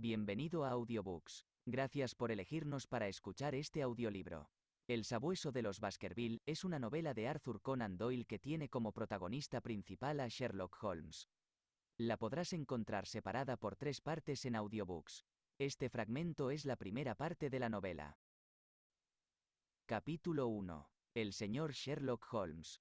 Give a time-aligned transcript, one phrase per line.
[0.00, 1.44] Bienvenido a Audiobooks.
[1.66, 4.48] Gracias por elegirnos para escuchar este audiolibro.
[4.86, 8.92] El sabueso de los Baskerville es una novela de Arthur Conan Doyle que tiene como
[8.92, 11.28] protagonista principal a Sherlock Holmes.
[11.96, 15.24] La podrás encontrar separada por tres partes en Audiobooks.
[15.58, 18.20] Este fragmento es la primera parte de la novela.
[19.84, 20.92] Capítulo 1.
[21.14, 22.80] El señor Sherlock Holmes.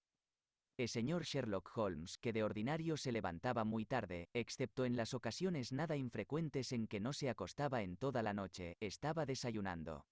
[0.78, 5.74] El señor Sherlock Holmes, que de ordinario se levantaba muy tarde, excepto en las ocasiones
[5.74, 10.06] nada infrecuentes en que no se acostaba en toda la noche, estaba desayunando.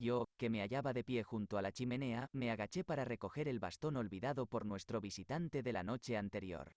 [0.00, 3.60] Yo, que me hallaba de pie junto a la chimenea, me agaché para recoger el
[3.60, 6.72] bastón olvidado por nuestro visitante de la noche anterior.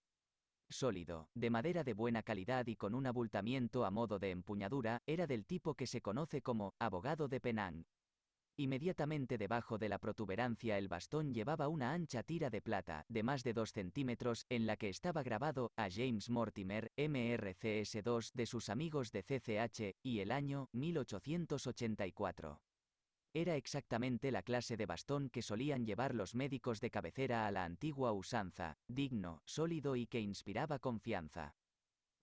[0.69, 5.25] Sólido, de madera de buena calidad y con un abultamiento a modo de empuñadura, era
[5.25, 7.85] del tipo que se conoce como abogado de Penang,
[8.59, 13.43] Inmediatamente debajo de la protuberancia el bastón llevaba una ancha tira de plata, de más
[13.43, 19.11] de 2 centímetros, en la que estaba grabado, a James Mortimer, MRCS2 de sus amigos
[19.11, 22.59] de CCH, y el año, 1884.
[23.31, 27.63] Era exactamente la clase de bastón que solían llevar los médicos de cabecera a la
[27.63, 31.55] antigua usanza, digno, sólido y que inspiraba confianza.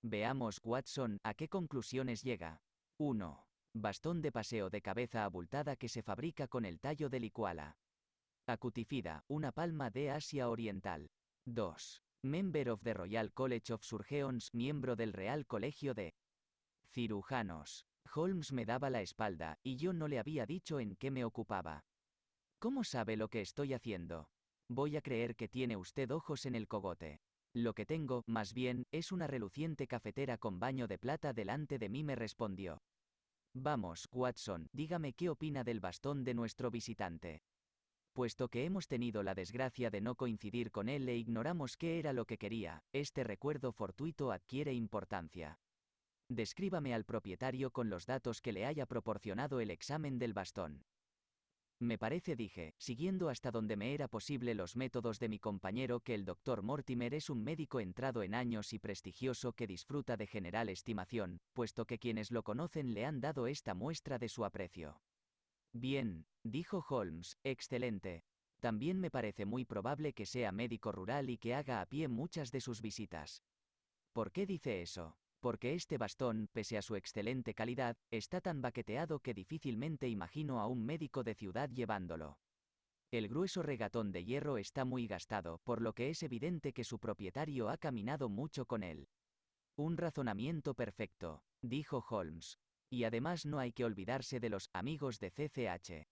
[0.02, 2.60] Veamos, Watson, a qué conclusiones llega.
[2.98, 3.46] 1.
[3.76, 7.76] Bastón de paseo de cabeza abultada que se fabrica con el tallo de licuala.
[8.46, 11.10] Acutifida, una palma de Asia Oriental.
[11.46, 12.00] 2.
[12.22, 16.14] Member of the Royal College of Surgeons, miembro del Real Colegio de
[16.92, 17.84] Cirujanos.
[18.14, 21.84] Holmes me daba la espalda, y yo no le había dicho en qué me ocupaba.
[22.60, 24.28] ¿Cómo sabe lo que estoy haciendo?
[24.68, 27.20] Voy a creer que tiene usted ojos en el cogote.
[27.52, 31.88] Lo que tengo, más bien, es una reluciente cafetera con baño de plata delante de
[31.88, 32.80] mí, me respondió.
[33.54, 37.42] Vamos, Watson, dígame qué opina del bastón de nuestro visitante.
[38.12, 42.12] Puesto que hemos tenido la desgracia de no coincidir con él e ignoramos qué era
[42.12, 45.60] lo que quería, este recuerdo fortuito adquiere importancia.
[46.28, 50.84] Descríbame al propietario con los datos que le haya proporcionado el examen del bastón.
[51.80, 56.14] Me parece, dije, siguiendo hasta donde me era posible los métodos de mi compañero, que
[56.14, 60.68] el doctor Mortimer es un médico entrado en años y prestigioso que disfruta de general
[60.68, 65.00] estimación, puesto que quienes lo conocen le han dado esta muestra de su aprecio.
[65.72, 68.24] Bien, dijo Holmes, excelente.
[68.60, 72.52] También me parece muy probable que sea médico rural y que haga a pie muchas
[72.52, 73.42] de sus visitas.
[74.12, 75.18] ¿Por qué dice eso?
[75.44, 80.66] Porque este bastón, pese a su excelente calidad, está tan baqueteado que difícilmente imagino a
[80.66, 82.38] un médico de ciudad llevándolo.
[83.10, 86.98] El grueso regatón de hierro está muy gastado, por lo que es evidente que su
[86.98, 89.10] propietario ha caminado mucho con él.
[89.76, 92.58] Un razonamiento perfecto, dijo Holmes.
[92.88, 96.08] Y además no hay que olvidarse de los amigos de CCH.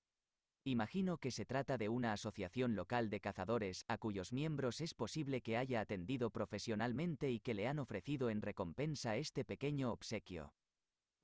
[0.64, 5.40] Imagino que se trata de una asociación local de cazadores a cuyos miembros es posible
[5.40, 10.54] que haya atendido profesionalmente y que le han ofrecido en recompensa este pequeño obsequio.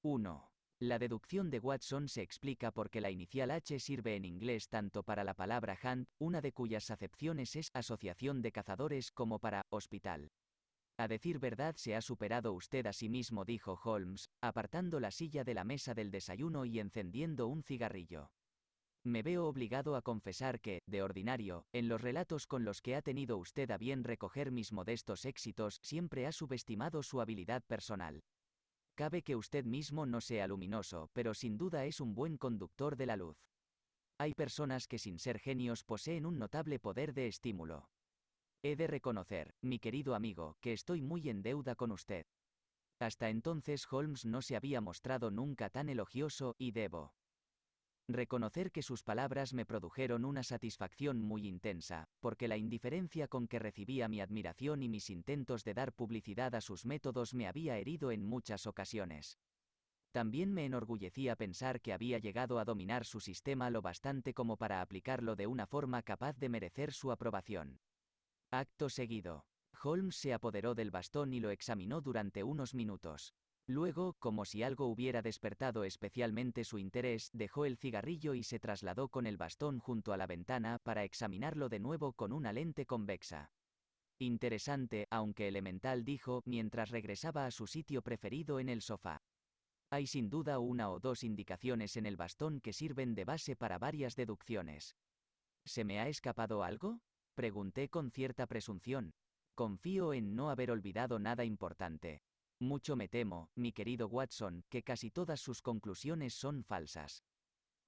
[0.03, 0.51] 1.
[0.81, 5.23] La deducción de Watson se explica porque la inicial H sirve en inglés tanto para
[5.23, 10.33] la palabra hunt, una de cuyas acepciones es asociación de cazadores, como para hospital.
[10.97, 15.45] A decir verdad se ha superado usted a sí mismo, dijo Holmes, apartando la silla
[15.45, 18.33] de la mesa del desayuno y encendiendo un cigarrillo.
[19.05, 23.03] Me veo obligado a confesar que, de ordinario, en los relatos con los que ha
[23.03, 28.23] tenido usted a bien recoger mis modestos éxitos, siempre ha subestimado su habilidad personal.
[28.95, 33.07] Cabe que usted mismo no sea luminoso, pero sin duda es un buen conductor de
[33.07, 33.37] la luz.
[34.19, 37.89] Hay personas que sin ser genios poseen un notable poder de estímulo.
[38.63, 42.27] He de reconocer, mi querido amigo, que estoy muy en deuda con usted.
[42.99, 47.15] Hasta entonces Holmes no se había mostrado nunca tan elogioso, y debo
[48.11, 53.59] Reconocer que sus palabras me produjeron una satisfacción muy intensa, porque la indiferencia con que
[53.59, 58.11] recibía mi admiración y mis intentos de dar publicidad a sus métodos me había herido
[58.11, 59.39] en muchas ocasiones.
[60.11, 64.81] También me enorgullecía pensar que había llegado a dominar su sistema lo bastante como para
[64.81, 67.79] aplicarlo de una forma capaz de merecer su aprobación.
[68.51, 69.45] Acto seguido.
[69.83, 73.35] Holmes se apoderó del bastón y lo examinó durante unos minutos.
[73.69, 79.11] Luego, como si algo hubiera despertado especialmente su interés, dejó el cigarrillo y se trasladó
[79.11, 83.53] con el bastón junto a la ventana para examinarlo de nuevo con una lente convexa.
[84.19, 89.21] Interesante, aunque elemental, dijo, mientras regresaba a su sitio preferido en el sofá.
[89.91, 93.79] Hay sin duda una o dos indicaciones en el bastón que sirven de base para
[93.79, 94.97] varias deducciones.
[95.67, 97.01] ¿Se me ha escapado algo?
[97.35, 99.13] Pregunté con cierta presunción.
[99.55, 102.23] Confío en no haber olvidado nada importante.
[102.61, 107.23] Mucho me temo, mi querido Watson, que casi todas sus conclusiones son falsas.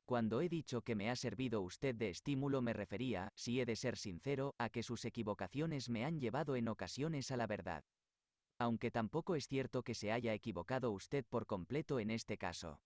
[0.05, 3.77] Cuando he dicho que me ha servido usted de estímulo me refería, si he de
[3.77, 7.85] ser sincero, a que sus equivocaciones me han llevado en ocasiones a la verdad.
[8.59, 12.81] Aunque tampoco es cierto que se haya equivocado usted por completo en este caso.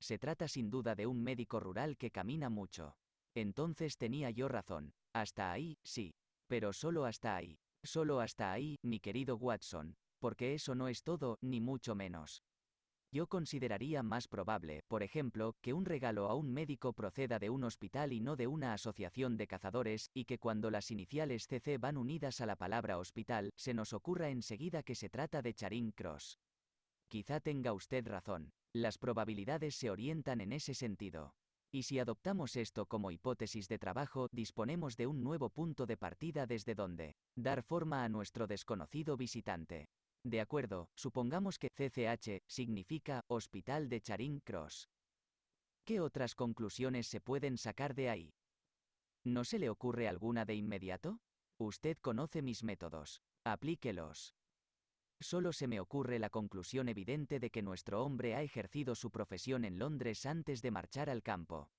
[0.00, 2.96] Se trata sin duda de un médico rural que camina mucho.
[3.34, 4.94] Entonces tenía yo razón.
[5.12, 6.14] Hasta ahí, sí.
[6.46, 7.58] Pero solo hasta ahí.
[7.82, 9.96] Solo hasta ahí, mi querido Watson.
[10.18, 12.42] Porque eso no es todo, ni mucho menos.
[13.12, 17.64] Yo consideraría más probable, por ejemplo, que un regalo a un médico proceda de un
[17.64, 21.96] hospital y no de una asociación de cazadores, y que cuando las iniciales CC van
[21.96, 26.38] unidas a la palabra hospital, se nos ocurra enseguida que se trata de Charing Cross.
[27.08, 28.52] Quizá tenga usted razón.
[28.72, 31.34] Las probabilidades se orientan en ese sentido.
[31.72, 36.46] Y si adoptamos esto como hipótesis de trabajo, disponemos de un nuevo punto de partida
[36.46, 39.88] desde donde dar forma a nuestro desconocido visitante.
[40.26, 44.88] De acuerdo, supongamos que CCH significa Hospital de Charing Cross.
[45.84, 48.34] ¿Qué otras conclusiones se pueden sacar de ahí?
[49.22, 51.20] ¿No se le ocurre alguna de inmediato?
[51.58, 53.22] Usted conoce mis métodos.
[53.44, 54.34] Aplíquelos.
[55.20, 59.64] Solo se me ocurre la conclusión evidente de que nuestro hombre ha ejercido su profesión
[59.64, 61.70] en Londres antes de marchar al campo.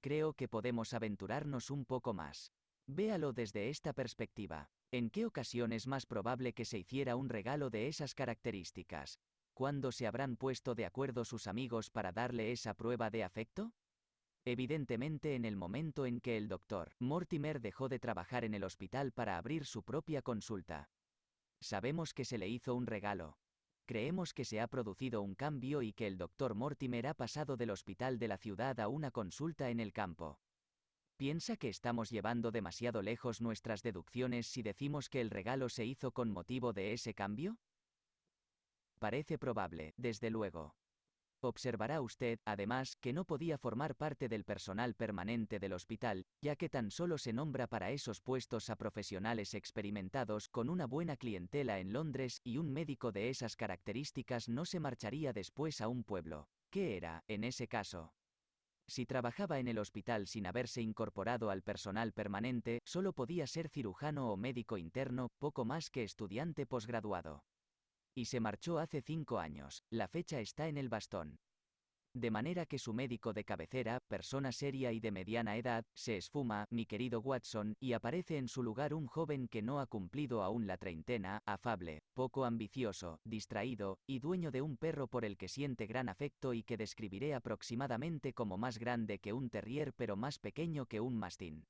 [0.00, 2.52] Creo que podemos aventurarnos un poco más.
[2.94, 4.68] Véalo desde esta perspectiva.
[4.90, 9.18] ¿En qué ocasión es más probable que se hiciera un regalo de esas características?
[9.54, 13.72] ¿Cuándo se habrán puesto de acuerdo sus amigos para darle esa prueba de afecto?
[14.44, 19.12] Evidentemente en el momento en que el doctor Mortimer dejó de trabajar en el hospital
[19.12, 20.90] para abrir su propia consulta.
[21.62, 23.38] Sabemos que se le hizo un regalo.
[23.86, 27.70] Creemos que se ha producido un cambio y que el doctor Mortimer ha pasado del
[27.70, 30.40] hospital de la ciudad a una consulta en el campo.
[31.22, 36.10] ¿Piensa que estamos llevando demasiado lejos nuestras deducciones si decimos que el regalo se hizo
[36.10, 37.60] con motivo de ese cambio?
[38.98, 40.74] Parece probable, desde luego.
[41.40, 46.68] Observará usted, además, que no podía formar parte del personal permanente del hospital, ya que
[46.68, 51.92] tan solo se nombra para esos puestos a profesionales experimentados con una buena clientela en
[51.92, 56.48] Londres y un médico de esas características no se marcharía después a un pueblo.
[56.68, 58.12] ¿Qué era, en ese caso?
[58.92, 64.30] Si trabajaba en el hospital sin haberse incorporado al personal permanente, solo podía ser cirujano
[64.30, 67.42] o médico interno, poco más que estudiante posgraduado.
[68.14, 71.38] Y se marchó hace cinco años, la fecha está en el bastón.
[72.14, 76.66] De manera que su médico de cabecera, persona seria y de mediana edad, se esfuma,
[76.68, 80.66] mi querido Watson, y aparece en su lugar un joven que no ha cumplido aún
[80.66, 85.86] la treintena, afable, poco ambicioso, distraído, y dueño de un perro por el que siente
[85.86, 90.84] gran afecto y que describiré aproximadamente como más grande que un terrier pero más pequeño
[90.84, 91.66] que un mastín.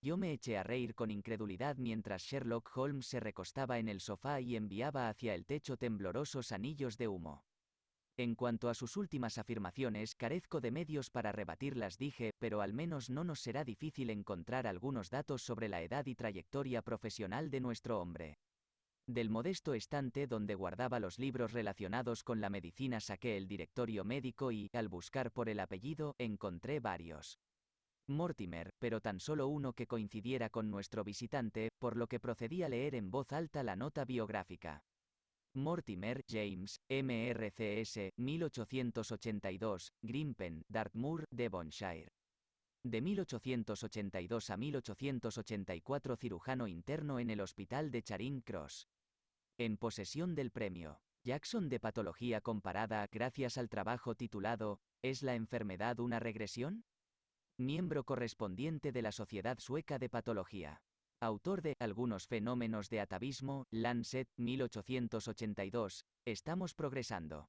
[0.00, 4.40] Yo me eché a reír con incredulidad mientras Sherlock Holmes se recostaba en el sofá
[4.40, 7.44] y enviaba hacia el techo temblorosos anillos de humo.
[8.18, 13.08] En cuanto a sus últimas afirmaciones, carezco de medios para rebatirlas, dije, pero al menos
[13.08, 18.00] no nos será difícil encontrar algunos datos sobre la edad y trayectoria profesional de nuestro
[18.00, 18.38] hombre.
[19.06, 24.52] Del modesto estante donde guardaba los libros relacionados con la medicina saqué el directorio médico
[24.52, 27.40] y, al buscar por el apellido, encontré varios.
[28.06, 32.68] Mortimer, pero tan solo uno que coincidiera con nuestro visitante, por lo que procedí a
[32.68, 34.82] leer en voz alta la nota biográfica.
[35.54, 42.10] Mortimer, James, MRCS, 1882, Grimpen, Dartmoor, Devonshire.
[42.84, 48.88] De 1882 a 1884 cirujano interno en el Hospital de Charing Cross.
[49.58, 56.00] En posesión del premio Jackson de Patología Comparada gracias al trabajo titulado ¿Es la enfermedad
[56.00, 56.84] una regresión?
[57.58, 60.82] Miembro correspondiente de la Sociedad Sueca de Patología.
[61.22, 67.48] Autor de Algunos fenómenos de atavismo, Lancet, 1882, Estamos progresando.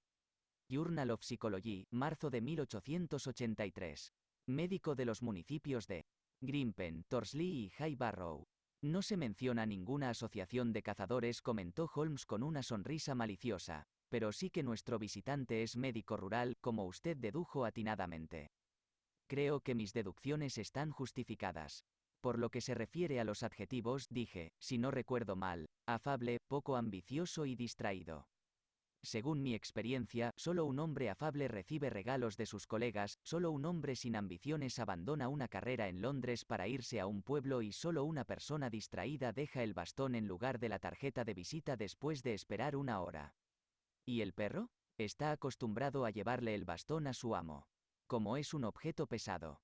[0.70, 4.14] Journal of Psychology, marzo de 1883.
[4.46, 6.06] Médico de los municipios de
[6.40, 8.46] Grimpen, Torsley y High Barrow.
[8.84, 14.52] No se menciona ninguna asociación de cazadores, comentó Holmes con una sonrisa maliciosa, pero sí
[14.52, 18.52] que nuestro visitante es médico rural, como usted dedujo atinadamente.
[19.26, 21.86] Creo que mis deducciones están justificadas.
[22.24, 26.78] Por lo que se refiere a los adjetivos, dije, si no recuerdo mal, afable, poco
[26.78, 28.30] ambicioso y distraído.
[29.02, 33.98] Según mi experiencia, solo un hombre afable recibe regalos de sus colegas, solo un hombre
[33.98, 38.24] sin ambiciones abandona una carrera en Londres para irse a un pueblo y solo una
[38.24, 42.78] persona distraída deja el bastón en lugar de la tarjeta de visita después de esperar
[42.78, 43.36] una hora.
[44.06, 44.70] ¿Y el perro?
[44.98, 47.68] Está acostumbrado a llevarle el bastón a su amo.
[48.08, 49.60] Como es un objeto pesado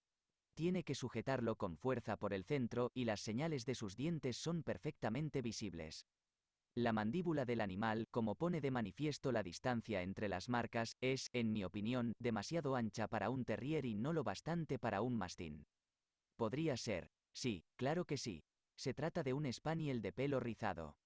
[0.59, 4.61] tiene que sujetarlo con fuerza por el centro y las señales de sus dientes son
[4.61, 6.05] perfectamente visibles.
[6.75, 11.53] La mandíbula del animal, como pone de manifiesto la distancia entre las marcas, es, en
[11.53, 15.65] mi opinión, demasiado ancha para un terrier y no lo bastante para un mastín.
[16.35, 17.09] Podría ser.
[17.31, 18.43] Sí, claro que sí.
[18.75, 20.97] Se trata de un spaniel de pelo rizado.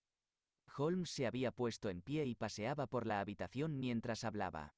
[0.75, 4.73] Holmes se había puesto en pie y paseaba por la habitación mientras hablaba.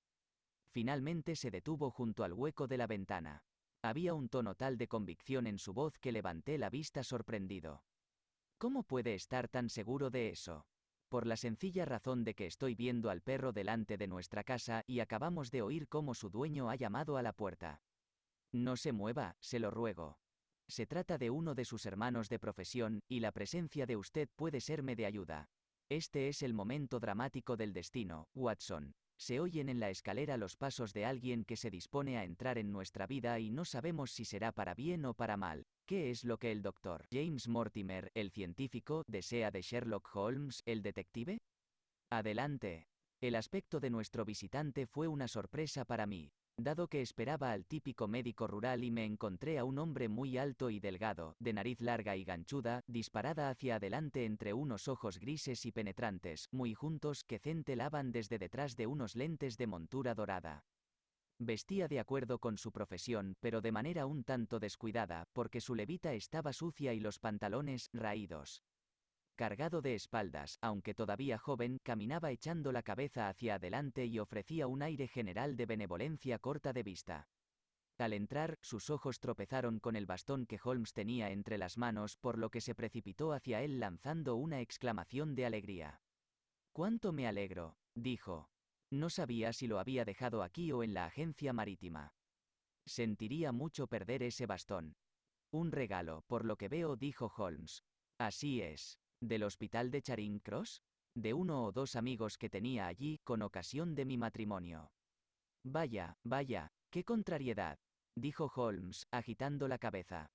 [0.67, 3.45] Finalmente se detuvo junto al hueco de la ventana.
[3.85, 7.83] Había un tono tal de convicción en su voz que levanté la vista sorprendido.
[8.57, 10.65] ¿Cómo puede estar tan seguro de eso?
[11.07, 15.01] Por la sencilla razón de que estoy viendo al perro delante de nuestra casa y
[15.01, 17.83] acabamos de oír cómo su dueño ha llamado a la puerta.
[18.51, 20.17] No se mueva, se lo ruego.
[20.67, 24.61] Se trata de uno de sus hermanos de profesión, y la presencia de usted puede
[24.61, 25.51] serme de ayuda.
[25.89, 28.95] Este es el momento dramático del destino, Watson.
[29.17, 32.71] Se oyen en la escalera los pasos de alguien que se dispone a entrar en
[32.71, 35.65] nuestra vida y no sabemos si será para bien o para mal.
[35.85, 40.81] ¿Qué es lo que el doctor James Mortimer, el científico, desea de Sherlock Holmes, el
[40.81, 41.39] detective?
[42.09, 42.87] Adelante.
[43.21, 48.07] El aspecto de nuestro visitante fue una sorpresa para mí dado que esperaba al típico
[48.07, 52.15] médico rural y me encontré a un hombre muy alto y delgado, de nariz larga
[52.15, 58.11] y ganchuda, disparada hacia adelante entre unos ojos grises y penetrantes, muy juntos que centelaban
[58.11, 60.65] desde detrás de unos lentes de montura dorada.
[61.37, 66.13] Vestía de acuerdo con su profesión, pero de manera un tanto descuidada, porque su levita
[66.13, 68.63] estaba sucia y los pantalones, raídos
[69.35, 74.81] cargado de espaldas, aunque todavía joven, caminaba echando la cabeza hacia adelante y ofrecía un
[74.81, 77.27] aire general de benevolencia corta de vista.
[77.97, 82.37] Al entrar, sus ojos tropezaron con el bastón que Holmes tenía entre las manos, por
[82.37, 86.01] lo que se precipitó hacia él lanzando una exclamación de alegría.
[86.73, 87.77] ¡Cuánto me alegro!
[87.93, 88.49] dijo.
[88.91, 92.13] No sabía si lo había dejado aquí o en la agencia marítima.
[92.85, 94.95] Sentiría mucho perder ese bastón.
[95.51, 97.83] Un regalo, por lo que veo, dijo Holmes.
[98.17, 98.99] Así es.
[99.25, 100.83] ¿Del hospital de Charing Cross?
[101.15, 104.91] De uno o dos amigos que tenía allí, con ocasión de mi matrimonio.
[105.63, 107.79] Vaya, vaya, qué contrariedad,
[108.15, 110.29] dijo Holmes, agitando la cabeza.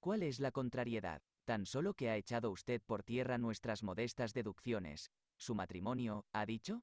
[0.00, 1.20] ¿Cuál es la contrariedad?
[1.44, 5.10] Tan solo que ha echado usted por tierra nuestras modestas deducciones.
[5.36, 6.82] ¿Su matrimonio, ha dicho?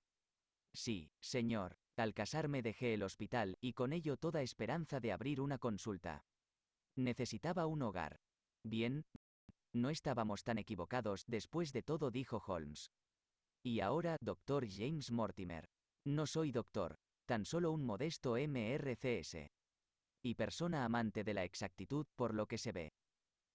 [0.75, 1.79] Sí, señor.
[1.97, 6.23] Al casarme dejé el hospital, y con ello toda esperanza de abrir una consulta.
[6.95, 8.19] Necesitaba un hogar.
[8.63, 9.05] Bien,
[9.73, 12.91] no estábamos tan equivocados, después de todo dijo Holmes.
[13.63, 15.69] Y ahora, doctor James Mortimer.
[16.03, 19.37] No soy doctor, tan solo un modesto MRCS.
[20.23, 22.93] Y persona amante de la exactitud, por lo que se ve.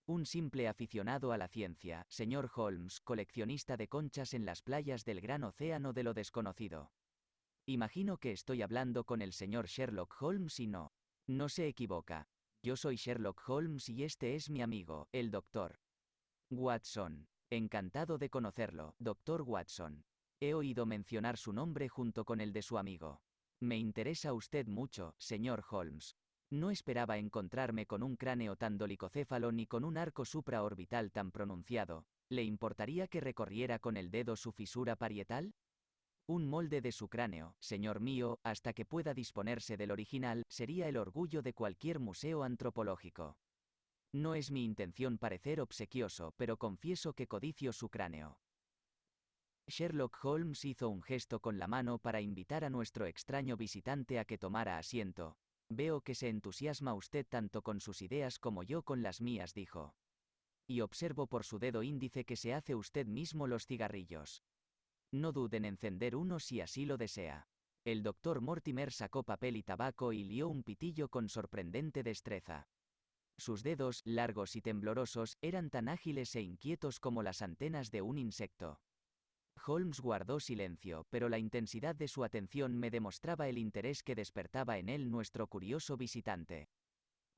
[0.07, 5.21] Un simple aficionado a la ciencia, señor Holmes, coleccionista de conchas en las playas del
[5.21, 6.93] gran océano de lo desconocido.
[7.67, 10.93] Imagino que estoy hablando con el señor Sherlock Holmes y no.
[11.27, 12.29] No se equivoca.
[12.63, 15.77] Yo soy Sherlock Holmes y este es mi amigo, el doctor.
[16.51, 17.27] Watson.
[17.51, 20.05] Encantado de conocerlo, doctor Watson.
[20.39, 23.21] He oído mencionar su nombre junto con el de su amigo.
[23.61, 26.17] Me interesa usted mucho, señor Holmes.
[26.51, 32.07] No esperaba encontrarme con un cráneo tan dolicocéfalo ni con un arco supraorbital tan pronunciado.
[32.29, 35.53] ¿Le importaría que recorriera con el dedo su fisura parietal?
[36.29, 40.97] Un molde de su cráneo, señor mío, hasta que pueda disponerse del original, sería el
[40.97, 43.37] orgullo de cualquier museo antropológico.
[44.17, 48.39] No es mi intención parecer obsequioso, pero confieso que codicio su cráneo.
[49.67, 54.25] Sherlock Holmes hizo un gesto con la mano para invitar a nuestro extraño visitante a
[54.25, 55.37] que tomara asiento.
[55.69, 59.95] Veo que se entusiasma usted tanto con sus ideas como yo con las mías, dijo.
[60.67, 64.43] Y observo por su dedo índice que se hace usted mismo los cigarrillos.
[65.13, 67.49] No duden en encender uno si así lo desea.
[67.85, 72.67] El doctor Mortimer sacó papel y tabaco y lió un pitillo con sorprendente destreza.
[73.39, 78.19] Sus dedos, largos y temblorosos, eran tan ágiles e inquietos como las antenas de un
[78.19, 78.81] insecto.
[79.67, 84.79] Holmes guardó silencio, pero la intensidad de su atención me demostraba el interés que despertaba
[84.79, 86.69] en él nuestro curioso visitante.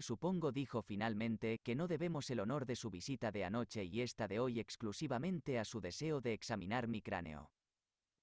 [0.00, 4.28] Supongo, dijo finalmente, que no debemos el honor de su visita de anoche y esta
[4.28, 7.50] de hoy exclusivamente a su deseo de examinar mi cráneo.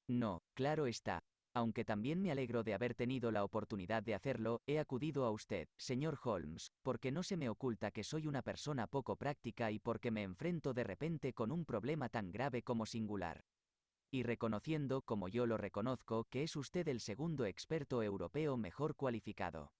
[0.07, 1.19] No, claro está,
[1.53, 5.67] aunque también me alegro de haber tenido la oportunidad de hacerlo, he acudido a usted,
[5.77, 10.11] señor Holmes, porque no se me oculta que soy una persona poco práctica y porque
[10.11, 13.43] me enfrento de repente con un problema tan grave como singular.
[14.11, 19.73] Y reconociendo, como yo lo reconozco, que es usted el segundo experto europeo mejor cualificado.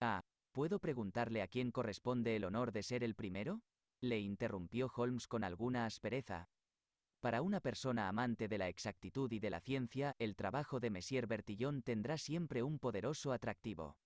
[0.00, 3.60] Ah, ¿puedo preguntarle a quién corresponde el honor de ser el primero?
[4.00, 6.48] Le interrumpió Holmes con alguna aspereza,
[7.20, 11.26] para una persona amante de la exactitud y de la ciencia, el trabajo de Messier
[11.26, 13.98] Bertillon tendrá siempre un poderoso atractivo.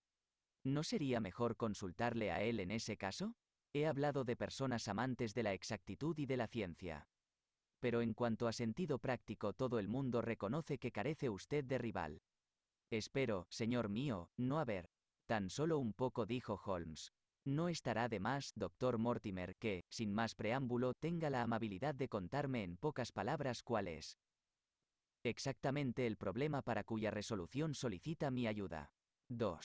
[0.65, 3.35] ¿No sería mejor consultarle a él en ese caso?
[3.75, 7.07] He hablado de personas amantes de la exactitud y de la ciencia.
[7.81, 12.23] Pero en cuanto a sentido práctico todo el mundo reconoce que carece usted de rival.
[12.91, 14.89] Espero, señor mío, no haber.
[15.27, 17.13] Tan solo un poco dijo Holmes.
[17.45, 22.63] No estará de más, doctor Mortimer, que, sin más preámbulo, tenga la amabilidad de contarme
[22.63, 24.19] en pocas palabras cuál es.
[25.23, 28.93] Exactamente el problema para cuya resolución solicita mi ayuda.
[29.29, 29.64] 2.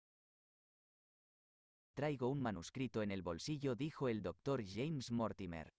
[2.01, 5.71] Traigo un manuscrito en el bolsillo, dijo el doctor James Mortimer.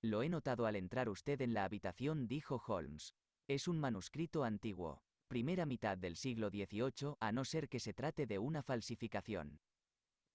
[0.00, 3.16] Lo he notado al entrar usted en la habitación, dijo Holmes.
[3.48, 5.02] Es un manuscrito antiguo.
[5.26, 9.58] Primera mitad del siglo XVIII, a no ser que se trate de una falsificación.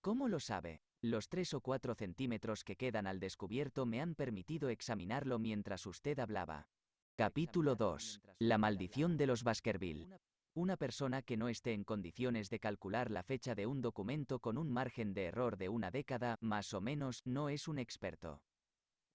[0.02, 0.82] ¿Cómo lo sabe?
[1.02, 6.20] Los tres o cuatro centímetros que quedan al descubierto me han permitido examinarlo mientras usted
[6.20, 6.68] hablaba.
[7.16, 8.20] Capítulo 2.
[8.40, 10.20] La maldición de los Baskerville.
[10.56, 14.60] Una persona que no esté en condiciones de calcular la fecha de un documento con
[14.60, 18.44] un margen de error de una década, más o menos, no es un experto.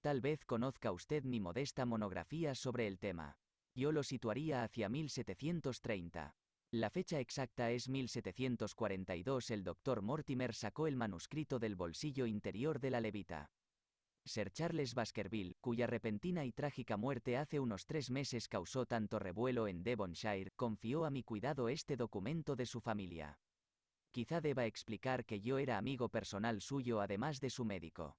[0.01, 3.37] Tal vez conozca usted mi modesta monografía sobre el tema.
[3.73, 6.35] Yo lo situaría hacia 1730.
[6.73, 9.51] La fecha exacta es 1742.
[9.51, 13.53] El doctor Mortimer sacó el manuscrito del bolsillo interior de la levita.
[14.25, 19.69] Sir Charles Baskerville, cuya repentina y trágica muerte hace unos tres meses causó tanto revuelo
[19.69, 23.39] en Devonshire, confió a mi cuidado este documento de su familia.
[24.11, 28.17] Quizá deba explicar que yo era amigo personal suyo además de su médico.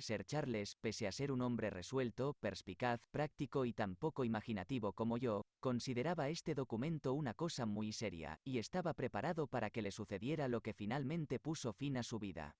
[0.00, 5.18] Sir Charles, pese a ser un hombre resuelto, perspicaz, práctico y tan poco imaginativo como
[5.18, 10.46] yo, consideraba este documento una cosa muy seria, y estaba preparado para que le sucediera
[10.46, 12.54] lo que finalmente puso fin a su vida.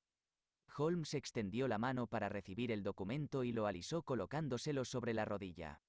[0.79, 5.81] Holmes extendió la mano para recibir el documento y lo alisó colocándoselo sobre la rodilla.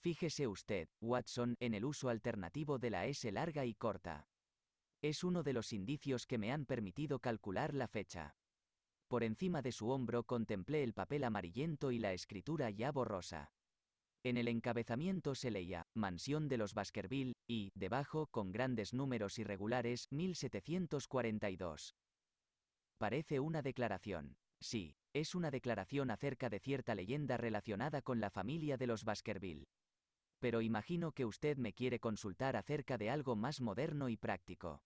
[0.00, 4.28] Fíjese usted, Watson, en el uso alternativo de la S larga y corta.
[5.02, 8.36] Es uno de los indicios que me han permitido calcular la fecha.
[9.08, 13.52] Por encima de su hombro contemplé el papel amarillento y la escritura ya borrosa.
[14.24, 20.08] En el encabezamiento se leía, Mansión de los Baskerville, y, debajo, con grandes números irregulares,
[20.10, 21.94] 1742.
[22.98, 24.36] Parece una declaración.
[24.60, 29.68] Sí, es una declaración acerca de cierta leyenda relacionada con la familia de los Baskerville.
[30.40, 34.82] Pero imagino que usted me quiere consultar acerca de algo más moderno y práctico.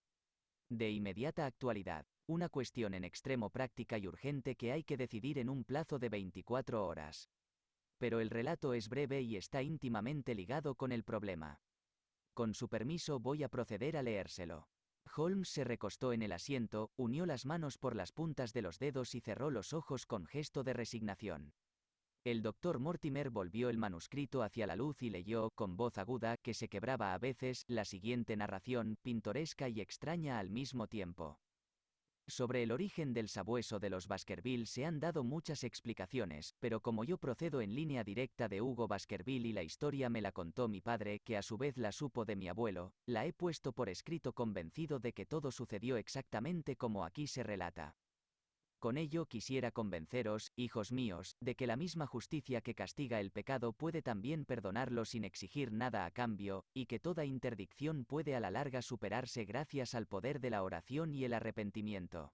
[0.69, 5.49] De inmediata actualidad, una cuestión en extremo práctica y urgente que hay que decidir en
[5.49, 7.29] un plazo de 24 horas.
[7.97, 11.61] Pero el relato es breve y está íntimamente ligado con el problema.
[12.33, 14.67] Con su permiso voy a proceder a leérselo.
[15.15, 19.15] Holmes se recostó en el asiento, unió las manos por las puntas de los dedos
[19.15, 21.53] y cerró los ojos con gesto de resignación.
[22.23, 26.53] El doctor Mortimer volvió el manuscrito hacia la luz y leyó, con voz aguda, que
[26.53, 31.39] se quebraba a veces, la siguiente narración, pintoresca y extraña al mismo tiempo.
[32.27, 37.03] Sobre el origen del sabueso de los Baskerville se han dado muchas explicaciones, pero como
[37.03, 40.79] yo procedo en línea directa de Hugo Baskerville y la historia me la contó mi
[40.79, 44.31] padre, que a su vez la supo de mi abuelo, la he puesto por escrito
[44.31, 47.97] convencido de que todo sucedió exactamente como aquí se relata.
[48.83, 53.71] Con ello quisiera convenceros, hijos míos, de que la misma justicia que castiga el pecado
[53.71, 58.51] puede también perdonarlo sin exigir nada a cambio, y que toda interdicción puede a la
[58.51, 62.33] larga superarse gracias al poder de la oración y el arrepentimiento.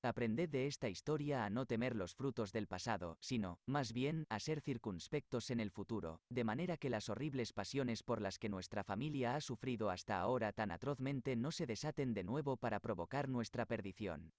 [0.00, 4.40] Aprended de esta historia a no temer los frutos del pasado, sino, más bien, a
[4.40, 8.82] ser circunspectos en el futuro, de manera que las horribles pasiones por las que nuestra
[8.82, 13.66] familia ha sufrido hasta ahora tan atrozmente no se desaten de nuevo para provocar nuestra
[13.66, 14.32] perdición.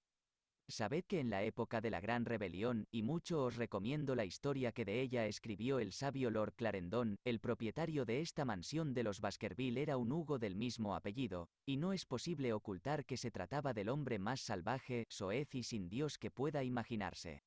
[0.69, 4.73] Sabed que en la época de la Gran Rebelión, y mucho os recomiendo la historia
[4.73, 9.21] que de ella escribió el sabio Lord Clarendon, el propietario de esta mansión de los
[9.21, 13.73] Baskerville era un Hugo del mismo apellido, y no es posible ocultar que se trataba
[13.73, 17.43] del hombre más salvaje, soez y sin Dios que pueda imaginarse.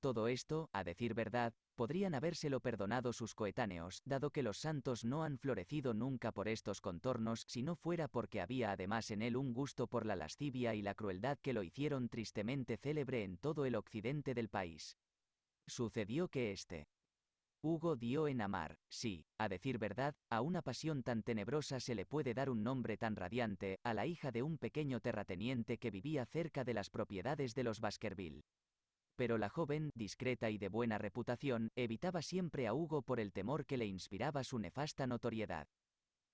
[0.00, 5.24] Todo esto, a decir verdad, podrían habérselo perdonado sus coetáneos, dado que los santos no
[5.24, 9.52] han florecido nunca por estos contornos, si no fuera porque había además en él un
[9.52, 13.74] gusto por la lascivia y la crueldad que lo hicieron tristemente célebre en todo el
[13.74, 14.96] occidente del país.
[15.66, 16.86] Sucedió que este
[17.62, 22.06] Hugo dio en amar, sí, a decir verdad, a una pasión tan tenebrosa se le
[22.06, 26.26] puede dar un nombre tan radiante, a la hija de un pequeño terrateniente que vivía
[26.26, 28.44] cerca de las propiedades de los Baskerville
[29.16, 33.66] pero la joven, discreta y de buena reputación, evitaba siempre a Hugo por el temor
[33.66, 35.66] que le inspiraba su nefasta notoriedad.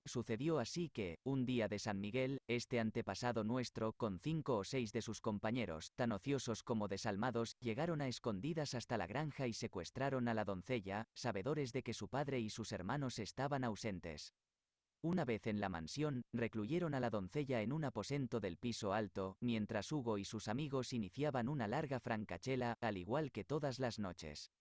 [0.05, 4.91] Sucedió así que, un día de San Miguel, este antepasado nuestro, con cinco o seis
[4.91, 10.27] de sus compañeros, tan ociosos como desalmados, llegaron a escondidas hasta la granja y secuestraron
[10.27, 14.33] a la doncella, sabedores de que su padre y sus hermanos estaban ausentes.
[15.01, 19.37] Una vez en la mansión, recluyeron a la doncella en un aposento del piso alto,
[19.39, 24.51] mientras Hugo y sus amigos iniciaban una larga francachela, al igual que todas las noches.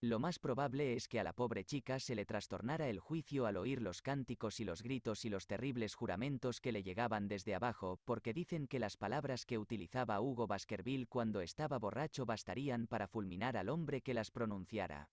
[0.00, 3.56] Lo más probable es que a la pobre chica se le trastornara el juicio al
[3.56, 7.98] oír los cánticos y los gritos y los terribles juramentos que le llegaban desde abajo,
[8.04, 13.56] porque dicen que las palabras que utilizaba Hugo Baskerville cuando estaba borracho bastarían para fulminar
[13.56, 15.08] al hombre que las pronunciara.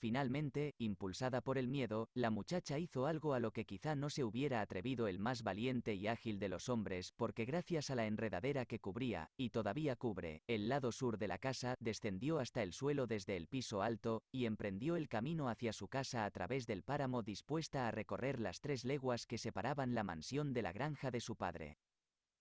[0.00, 4.22] Finalmente, impulsada por el miedo, la muchacha hizo algo a lo que quizá no se
[4.22, 8.64] hubiera atrevido el más valiente y ágil de los hombres, porque gracias a la enredadera
[8.64, 13.08] que cubría, y todavía cubre, el lado sur de la casa, descendió hasta el suelo
[13.08, 17.24] desde el piso alto, y emprendió el camino hacia su casa a través del páramo
[17.24, 21.34] dispuesta a recorrer las tres leguas que separaban la mansión de la granja de su
[21.34, 21.76] padre.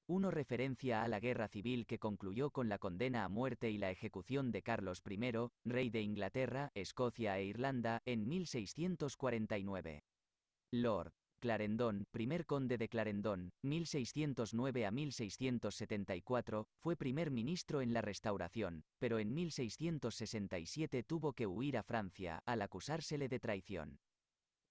[0.10, 3.92] Uno referencia a la guerra civil que concluyó con la condena a muerte y la
[3.92, 5.20] ejecución de Carlos I,
[5.66, 10.06] rey de Inglaterra, Escocia e Irlanda, en 1649.
[10.72, 18.84] Lord Clarendon, primer conde de Clarendon, 1609 a 1674, fue primer ministro en la Restauración,
[19.00, 24.00] pero en 1667 tuvo que huir a Francia al acusársele de traición.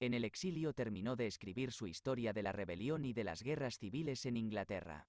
[0.00, 3.78] En el exilio terminó de escribir su historia de la rebelión y de las guerras
[3.78, 5.06] civiles en Inglaterra.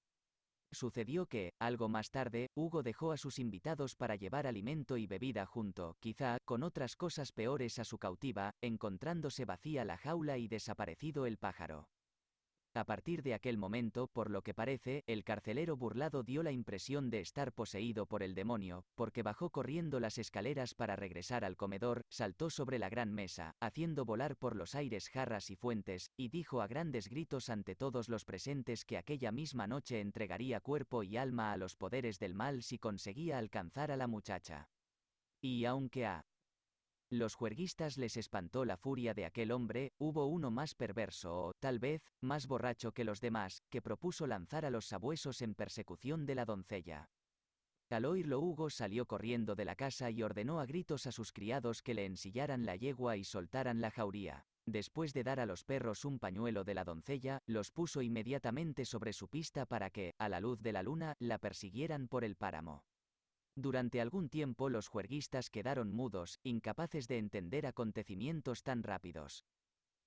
[0.71, 5.45] Sucedió que, algo más tarde, Hugo dejó a sus invitados para llevar alimento y bebida
[5.45, 11.25] junto, quizá, con otras cosas peores a su cautiva, encontrándose vacía la jaula y desaparecido
[11.25, 11.88] el pájaro.
[12.73, 17.10] A partir de aquel momento, por lo que parece, el carcelero burlado dio la impresión
[17.10, 22.06] de estar poseído por el demonio, porque bajó corriendo las escaleras para regresar al comedor,
[22.10, 26.62] saltó sobre la gran mesa, haciendo volar por los aires jarras y fuentes, y dijo
[26.62, 31.51] a grandes gritos ante todos los presentes que aquella misma noche entregaría cuerpo y alma
[31.51, 34.69] a los poderes del mal si conseguía alcanzar a la muchacha.
[35.41, 36.25] Y aunque a
[37.10, 41.80] los juerguistas les espantó la furia de aquel hombre, hubo uno más perverso o, tal
[41.80, 46.36] vez, más borracho que los demás, que propuso lanzar a los sabuesos en persecución de
[46.36, 47.10] la doncella.
[47.89, 51.82] Al oírlo Hugo salió corriendo de la casa y ordenó a gritos a sus criados
[51.82, 54.46] que le ensillaran la yegua y soltaran la jauría.
[54.65, 59.13] Después de dar a los perros un pañuelo de la doncella, los puso inmediatamente sobre
[59.13, 62.84] su pista para que, a la luz de la luna, la persiguieran por el páramo.
[63.60, 69.46] Durante algún tiempo los juerguistas quedaron mudos, incapaces de entender acontecimientos tan rápidos.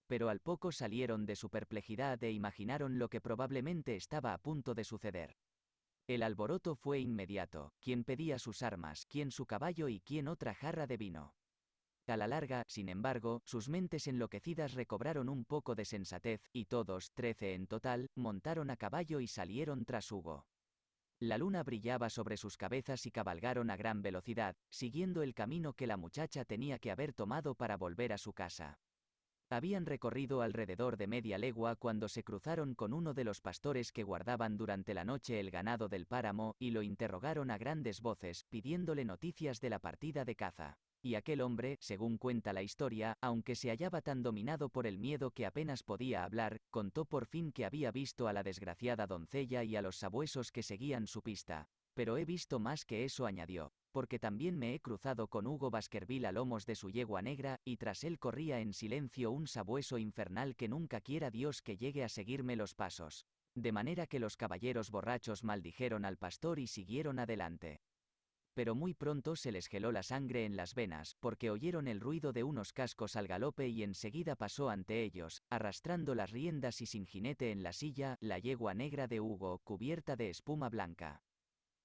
[0.06, 4.72] Pero al poco salieron de su perplejidad e imaginaron lo que probablemente estaba a punto
[4.74, 5.36] de suceder.
[6.06, 10.86] El alboroto fue inmediato, quien pedía sus armas, quien su caballo y quien otra jarra
[10.86, 11.34] de vino.
[12.06, 17.10] A la larga, sin embargo, sus mentes enloquecidas recobraron un poco de sensatez, y todos,
[17.14, 20.46] trece en total, montaron a caballo y salieron tras Hugo.
[21.20, 25.86] La luna brillaba sobre sus cabezas y cabalgaron a gran velocidad, siguiendo el camino que
[25.86, 28.80] la muchacha tenía que haber tomado para volver a su casa.
[29.50, 34.02] Habían recorrido alrededor de media legua cuando se cruzaron con uno de los pastores que
[34.02, 39.04] guardaban durante la noche el ganado del páramo, y lo interrogaron a grandes voces, pidiéndole
[39.04, 40.78] noticias de la partida de caza.
[41.02, 45.30] Y aquel hombre, según cuenta la historia, aunque se hallaba tan dominado por el miedo
[45.30, 49.76] que apenas podía hablar, contó por fin que había visto a la desgraciada doncella y
[49.76, 51.68] a los sabuesos que seguían su pista.
[51.94, 56.26] Pero he visto más que eso, añadió, porque también me he cruzado con Hugo Baskerville
[56.26, 60.54] a lomos de su yegua negra, y tras él corría en silencio un sabueso infernal
[60.54, 63.24] que nunca quiera Dios que llegue a seguirme los pasos.
[63.54, 67.80] De manera que los caballeros borrachos maldijeron al pastor y siguieron adelante
[68.54, 72.32] pero muy pronto se les geló la sangre en las venas, porque oyeron el ruido
[72.32, 77.06] de unos cascos al galope y enseguida pasó ante ellos, arrastrando las riendas y sin
[77.06, 81.22] jinete en la silla, la yegua negra de Hugo, cubierta de espuma blanca.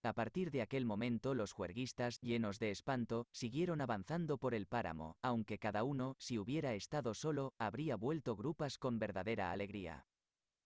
[0.04, 5.18] A partir de aquel momento los juerguistas, llenos de espanto, siguieron avanzando por el páramo,
[5.24, 10.06] aunque cada uno, si hubiera estado solo, habría vuelto grupas con verdadera alegría.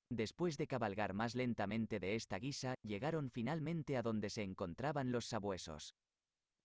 [0.09, 5.27] Después de cabalgar más lentamente de esta guisa, llegaron finalmente a donde se encontraban los
[5.27, 5.93] sabuesos.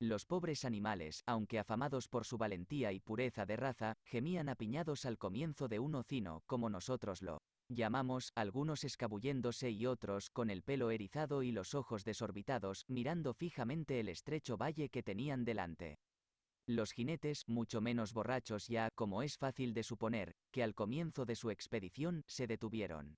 [0.00, 5.18] Los pobres animales, aunque afamados por su valentía y pureza de raza, gemían apiñados al
[5.18, 10.90] comienzo de un ocino, como nosotros lo llamamos, algunos escabulléndose y otros con el pelo
[10.90, 15.98] erizado y los ojos desorbitados, mirando fijamente el estrecho valle que tenían delante.
[16.66, 21.36] Los jinetes, mucho menos borrachos ya, como es fácil de suponer, que al comienzo de
[21.36, 23.16] su expedición, se detuvieron.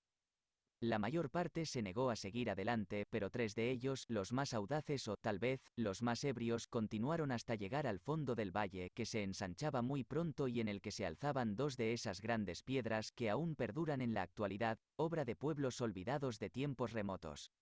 [0.80, 5.08] La mayor parte se negó a seguir adelante, pero tres de ellos, los más audaces
[5.08, 9.22] o, tal vez, los más ebrios, continuaron hasta llegar al fondo del valle, que se
[9.22, 13.30] ensanchaba muy pronto y en el que se alzaban dos de esas grandes piedras que
[13.30, 17.52] aún perduran en la actualidad, obra de pueblos olvidados de tiempos remotos.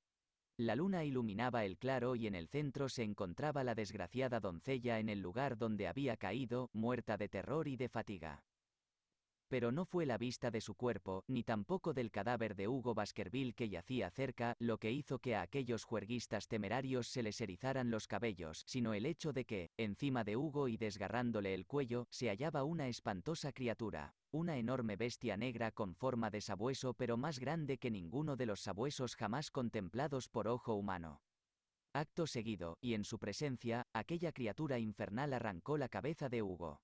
[0.57, 5.09] La luna iluminaba el claro y en el centro se encontraba la desgraciada doncella en
[5.09, 8.43] el lugar donde había caído, muerta de terror y de fatiga
[9.55, 13.55] pero no fue la vista de su cuerpo, ni tampoco del cadáver de Hugo Baskerville
[13.55, 18.09] que yacía cerca, lo que hizo que a aquellos juerguistas temerarios se les erizaran los
[18.09, 22.65] cabellos, sino el hecho de que, encima de Hugo y desgarrándole el cuello, se hallaba
[22.65, 27.93] una espantosa criatura, una enorme bestia negra con forma de sabueso pero más grande que
[27.93, 31.21] ninguno de los sabuesos jamás contemplados por ojo humano.
[31.93, 36.81] Acto seguido, y en su presencia, aquella criatura infernal arrancó la cabeza de Hugo.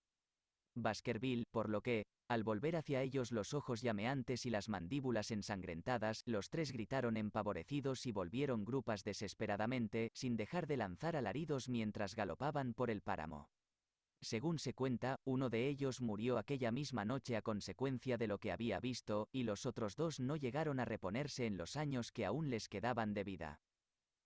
[0.74, 6.22] Baskerville, por lo que, al volver hacia ellos los ojos llameantes y las mandíbulas ensangrentadas,
[6.26, 12.74] los tres gritaron empavorecidos y volvieron grupas desesperadamente, sin dejar de lanzar alaridos mientras galopaban
[12.74, 13.48] por el páramo.
[14.22, 18.52] Según se cuenta, uno de ellos murió aquella misma noche a consecuencia de lo que
[18.52, 22.50] había visto, y los otros dos no llegaron a reponerse en los años que aún
[22.50, 23.60] les quedaban de vida.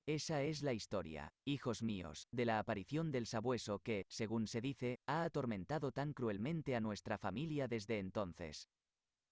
[0.07, 5.01] Esa es la historia, hijos míos, de la aparición del sabueso que, según se dice,
[5.07, 8.69] ha atormentado tan cruelmente a nuestra familia desde entonces.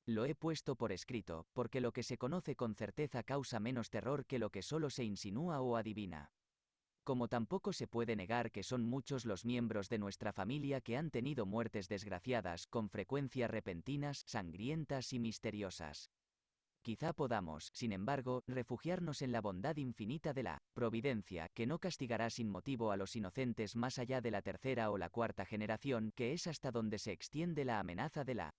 [0.06, 4.24] Lo he puesto por escrito, porque lo que se conoce con certeza causa menos terror
[4.24, 6.32] que lo que solo se insinúa o adivina.
[7.04, 11.10] Como tampoco se puede negar que son muchos los miembros de nuestra familia que han
[11.10, 16.10] tenido muertes desgraciadas, con frecuencia repentinas, sangrientas y misteriosas.
[16.82, 22.28] Quizá podamos, sin embargo, refugiarnos en la bondad infinita de la providencia, que no castigará
[22.28, 26.32] sin motivo a los inocentes más allá de la tercera o la cuarta generación, que
[26.32, 28.54] es hasta donde se extiende la amenaza de la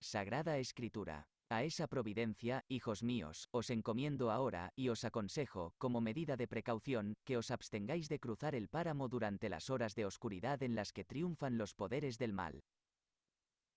[0.00, 1.26] Sagrada Escritura.
[1.50, 7.14] A esa providencia, hijos míos, os encomiendo ahora, y os aconsejo, como medida de precaución,
[7.24, 11.04] que os abstengáis de cruzar el páramo durante las horas de oscuridad en las que
[11.04, 12.62] triunfan los poderes del mal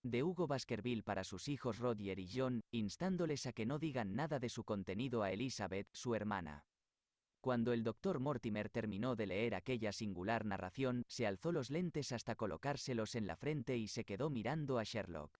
[0.03, 4.39] de Hugo Baskerville para sus hijos Roger y John, instándoles a que no digan nada
[4.39, 6.65] de su contenido a Elizabeth, su hermana.
[7.39, 12.35] Cuando el doctor Mortimer terminó de leer aquella singular narración, se alzó los lentes hasta
[12.35, 15.39] colocárselos en la frente y se quedó mirando a Sherlock.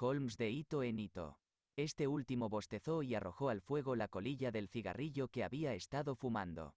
[0.00, 1.38] Holmes de hito en hito.
[1.76, 6.74] Este último bostezó y arrojó al fuego la colilla del cigarrillo que había estado fumando.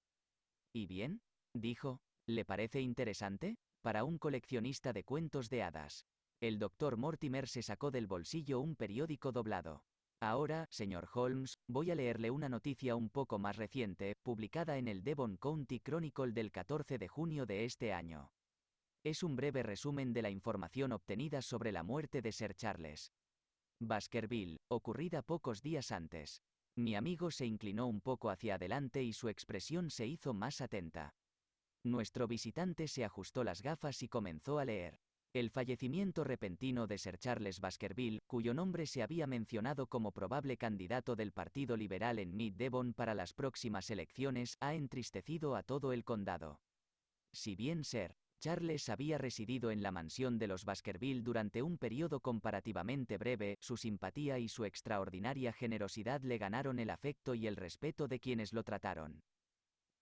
[0.74, 1.22] ¿Y bien?
[1.54, 2.02] dijo.
[2.28, 3.58] ¿Le parece interesante?
[3.82, 6.06] Para un coleccionista de cuentos de hadas.
[6.42, 9.84] El doctor Mortimer se sacó del bolsillo un periódico doblado.
[10.20, 15.04] Ahora, señor Holmes, voy a leerle una noticia un poco más reciente, publicada en el
[15.04, 18.32] Devon County Chronicle del 14 de junio de este año.
[19.04, 23.12] Es un breve resumen de la información obtenida sobre la muerte de Sir Charles
[23.80, 26.42] Baskerville, ocurrida pocos días antes.
[26.76, 31.14] Mi amigo se inclinó un poco hacia adelante y su expresión se hizo más atenta.
[31.84, 35.00] Nuestro visitante se ajustó las gafas y comenzó a leer.
[35.36, 41.18] El fallecimiento repentino de Sir Charles Baskerville, cuyo nombre se había mencionado como probable candidato
[41.18, 46.06] del Partido Liberal en Mid Devon para las próximas elecciones, ha entristecido a todo el
[46.06, 46.62] condado.
[47.34, 52.22] Si bien Sir Charles había residido en la mansión de los Baskerville durante un periodo
[52.22, 58.08] comparativamente breve, su simpatía y su extraordinaria generosidad le ganaron el afecto y el respeto
[58.08, 59.22] de quienes lo trataron.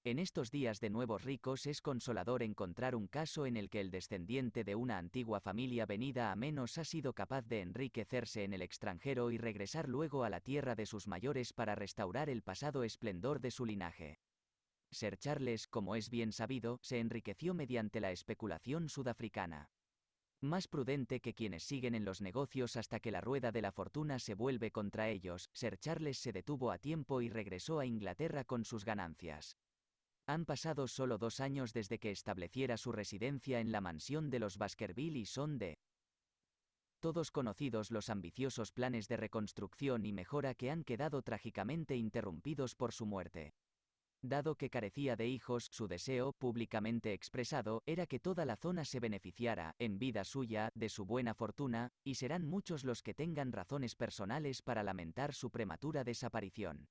[0.05, 3.89] En estos días de nuevos ricos es consolador encontrar un caso en el que el
[3.89, 8.61] descendiente de una antigua familia venida a menos ha sido capaz de enriquecerse en el
[8.61, 13.39] extranjero y regresar luego a la tierra de sus mayores para restaurar el pasado esplendor
[13.39, 14.19] de su linaje.
[14.91, 19.71] Sir Charles, como es bien sabido, se enriqueció mediante la especulación sudafricana.
[20.41, 24.19] Más prudente que quienes siguen en los negocios hasta que la rueda de la fortuna
[24.19, 28.65] se vuelve contra ellos, Sir Charles se detuvo a tiempo y regresó a Inglaterra con
[28.65, 29.55] sus ganancias.
[30.25, 34.57] Han pasado solo dos años desde que estableciera su residencia en la mansión de los
[34.57, 35.77] Baskerville y son de
[37.01, 42.93] todos conocidos los ambiciosos planes de reconstrucción y mejora que han quedado trágicamente interrumpidos por
[42.93, 43.53] su muerte.
[44.21, 49.01] Dado que carecía de hijos, su deseo, públicamente expresado, era que toda la zona se
[49.01, 53.97] beneficiara, en vida suya, de su buena fortuna, y serán muchos los que tengan razones
[53.97, 56.87] personales para lamentar su prematura desaparición.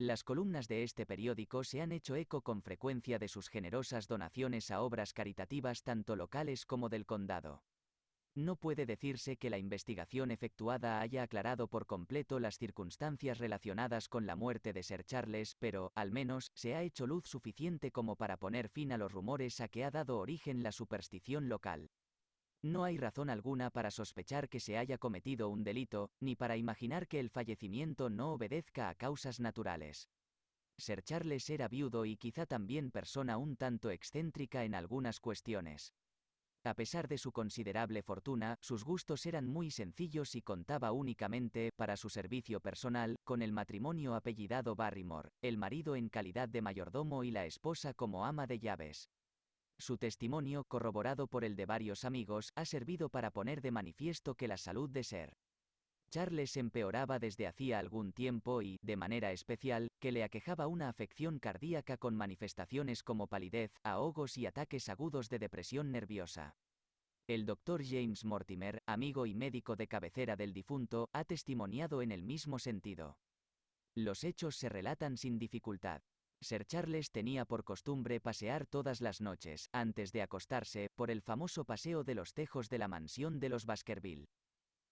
[0.00, 4.70] Las columnas de este periódico se han hecho eco con frecuencia de sus generosas donaciones
[4.70, 7.62] a obras caritativas tanto locales como del condado.
[8.34, 14.24] No puede decirse que la investigación efectuada haya aclarado por completo las circunstancias relacionadas con
[14.24, 18.38] la muerte de Sir Charles, pero, al menos, se ha hecho luz suficiente como para
[18.38, 21.90] poner fin a los rumores a que ha dado origen la superstición local.
[22.62, 27.08] No hay razón alguna para sospechar que se haya cometido un delito, ni para imaginar
[27.08, 30.10] que el fallecimiento no obedezca a causas naturales.
[30.76, 35.94] Sir Charles era viudo y quizá también persona un tanto excéntrica en algunas cuestiones.
[36.62, 41.96] A pesar de su considerable fortuna, sus gustos eran muy sencillos y contaba únicamente, para
[41.96, 47.30] su servicio personal, con el matrimonio apellidado Barrymore, el marido en calidad de mayordomo y
[47.30, 49.08] la esposa como ama de llaves.
[49.80, 54.46] Su testimonio, corroborado por el de varios amigos, ha servido para poner de manifiesto que
[54.46, 55.38] la salud de Ser
[56.10, 61.38] Charles empeoraba desde hacía algún tiempo y, de manera especial, que le aquejaba una afección
[61.38, 66.56] cardíaca con manifestaciones como palidez, ahogos y ataques agudos de depresión nerviosa.
[67.26, 72.22] El doctor James Mortimer, amigo y médico de cabecera del difunto, ha testimoniado en el
[72.22, 73.16] mismo sentido.
[73.94, 76.02] Los hechos se relatan sin dificultad.
[76.42, 81.64] Sir Charles tenía por costumbre pasear todas las noches, antes de acostarse, por el famoso
[81.64, 84.28] paseo de los tejos de la mansión de los Baskerville.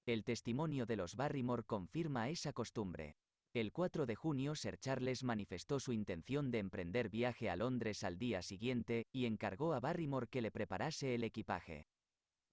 [0.04, 3.16] El testimonio de los Barrymore confirma esa costumbre.
[3.54, 8.18] El 4 de junio Sir Charles manifestó su intención de emprender viaje a Londres al
[8.18, 11.87] día siguiente, y encargó a Barrymore que le preparase el equipaje.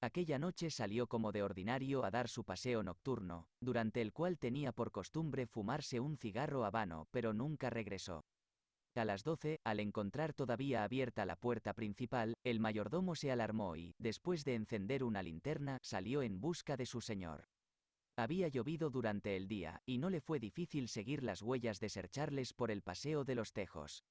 [0.02, 4.72] Aquella noche salió como de ordinario a dar su paseo nocturno, durante el cual tenía
[4.72, 8.26] por costumbre fumarse un cigarro habano, pero nunca regresó.
[8.96, 13.94] A las doce, al encontrar todavía abierta la puerta principal, el mayordomo se alarmó y,
[14.00, 17.46] después de encender una linterna, salió en busca de su señor.
[18.16, 22.08] Había llovido durante el día, y no le fue difícil seguir las huellas de Sir
[22.08, 24.06] Charles por el paseo de los tejos.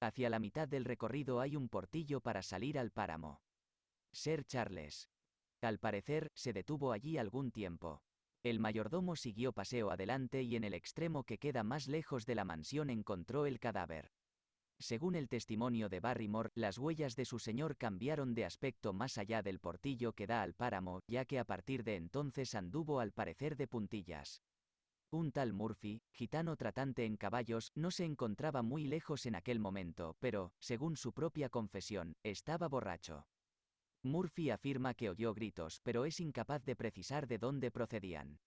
[0.00, 3.42] Hacia la mitad del recorrido hay un portillo para salir al páramo.
[4.12, 5.10] Sir Charles.
[5.60, 8.02] Al parecer, se detuvo allí algún tiempo.
[8.44, 12.44] El mayordomo siguió paseo adelante y en el extremo que queda más lejos de la
[12.44, 14.10] mansión encontró el cadáver.
[14.78, 19.40] Según el testimonio de Barrymore, las huellas de su señor cambiaron de aspecto más allá
[19.40, 23.56] del portillo que da al páramo, ya que a partir de entonces anduvo al parecer
[23.56, 24.42] de puntillas.
[25.10, 30.16] Un tal Murphy, gitano tratante en caballos, no se encontraba muy lejos en aquel momento,
[30.20, 33.24] pero, según su propia confesión, estaba borracho.
[34.04, 38.38] Murphy afirma que oyó gritos, pero es incapaz de precisar de dónde procedían.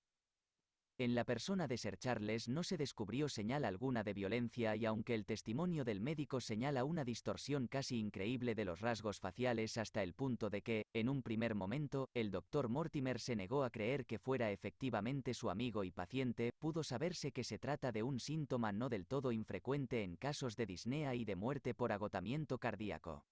[0.99, 5.13] En la persona de Sir Charles no se descubrió señal alguna de violencia y aunque
[5.13, 10.15] el testimonio del médico señala una distorsión casi increíble de los rasgos faciales hasta el
[10.15, 14.17] punto de que, en un primer momento, el doctor Mortimer se negó a creer que
[14.17, 18.89] fuera efectivamente su amigo y paciente, pudo saberse que se trata de un síntoma no
[18.89, 23.23] del todo infrecuente en casos de disnea y de muerte por agotamiento cardíaco.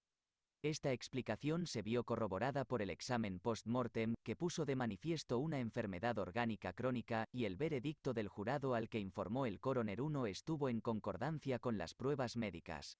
[0.66, 6.18] Esta explicación se vio corroborada por el examen post-mortem, que puso de manifiesto una enfermedad
[6.18, 10.80] orgánica crónica, y el veredicto del jurado al que informó el coroner 1 estuvo en
[10.80, 12.98] concordancia con las pruebas médicas.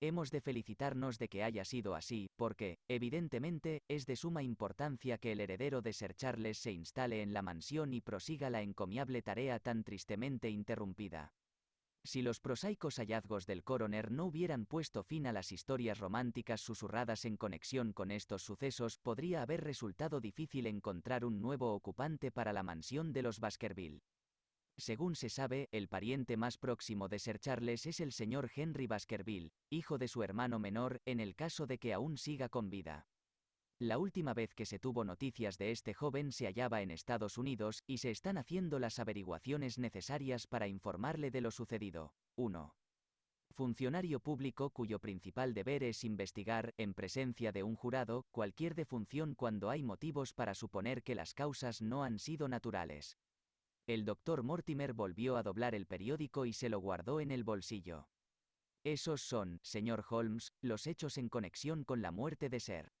[0.00, 5.32] Hemos de felicitarnos de que haya sido así, porque, evidentemente, es de suma importancia que
[5.32, 9.58] el heredero de Sir Charles se instale en la mansión y prosiga la encomiable tarea
[9.58, 11.34] tan tristemente interrumpida.
[12.06, 17.24] Si los prosaicos hallazgos del coroner no hubieran puesto fin a las historias románticas susurradas
[17.24, 22.62] en conexión con estos sucesos, podría haber resultado difícil encontrar un nuevo ocupante para la
[22.62, 24.02] mansión de los Baskerville.
[24.76, 29.50] Según se sabe, el pariente más próximo de Sir Charles es el señor Henry Baskerville,
[29.68, 33.08] hijo de su hermano menor, en el caso de que aún siga con vida.
[33.78, 37.82] La última vez que se tuvo noticias de este joven se hallaba en Estados Unidos,
[37.86, 42.14] y se están haciendo las averiguaciones necesarias para informarle de lo sucedido.
[42.36, 42.74] 1.
[43.52, 49.68] Funcionario público cuyo principal deber es investigar, en presencia de un jurado, cualquier defunción cuando
[49.68, 53.18] hay motivos para suponer que las causas no han sido naturales.
[53.86, 58.08] El doctor Mortimer volvió a doblar el periódico y se lo guardó en el bolsillo.
[58.84, 62.95] Esos son, señor Holmes, los hechos en conexión con la muerte de Ser.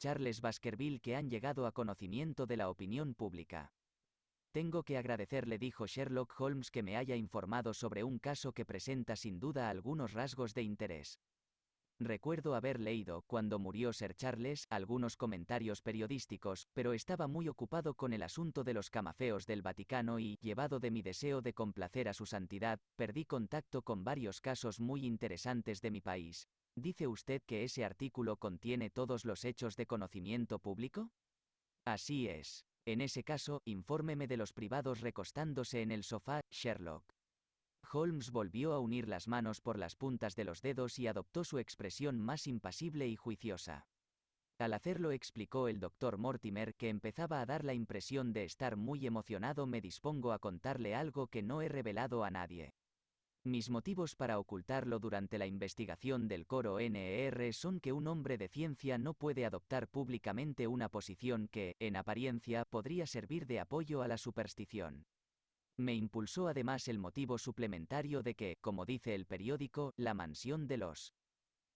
[0.00, 3.70] Charles Baskerville que han llegado a conocimiento de la opinión pública.
[4.50, 9.14] Tengo que agradecerle, dijo Sherlock Holmes, que me haya informado sobre un caso que presenta
[9.14, 11.20] sin duda algunos rasgos de interés.
[11.98, 18.14] Recuerdo haber leído, cuando murió Sir Charles, algunos comentarios periodísticos, pero estaba muy ocupado con
[18.14, 22.14] el asunto de los camafeos del Vaticano y, llevado de mi deseo de complacer a
[22.14, 26.48] su santidad, perdí contacto con varios casos muy interesantes de mi país.
[26.76, 31.10] ¿Dice usted que ese artículo contiene todos los hechos de conocimiento público?
[31.84, 32.64] Así es.
[32.86, 37.04] En ese caso, infórmeme de los privados recostándose en el sofá, Sherlock.
[37.92, 41.58] Holmes volvió a unir las manos por las puntas de los dedos y adoptó su
[41.58, 43.86] expresión más impasible y juiciosa.
[44.58, 49.06] Al hacerlo explicó el doctor Mortimer que empezaba a dar la impresión de estar muy
[49.06, 52.74] emocionado me dispongo a contarle algo que no he revelado a nadie.
[53.42, 58.48] Mis motivos para ocultarlo durante la investigación del coro NER son que un hombre de
[58.48, 64.08] ciencia no puede adoptar públicamente una posición que, en apariencia, podría servir de apoyo a
[64.08, 65.06] la superstición.
[65.78, 70.76] Me impulsó además el motivo suplementario de que, como dice el periódico, la mansión de
[70.76, 71.14] los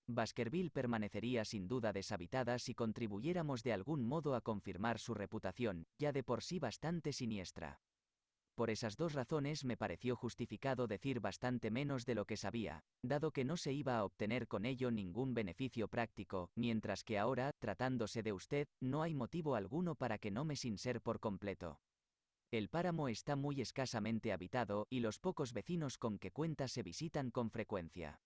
[0.06, 6.12] Baskerville permanecería sin duda deshabitada si contribuyéramos de algún modo a confirmar su reputación, ya
[6.12, 7.80] de por sí bastante siniestra.
[8.54, 13.32] Por esas dos razones me pareció justificado decir bastante menos de lo que sabía, dado
[13.32, 18.22] que no se iba a obtener con ello ningún beneficio práctico, mientras que ahora, tratándose
[18.22, 21.80] de usted, no hay motivo alguno para que no me sin ser por completo.
[22.52, 27.32] El páramo está muy escasamente habitado y los pocos vecinos con que cuenta se visitan
[27.32, 28.20] con frecuencia.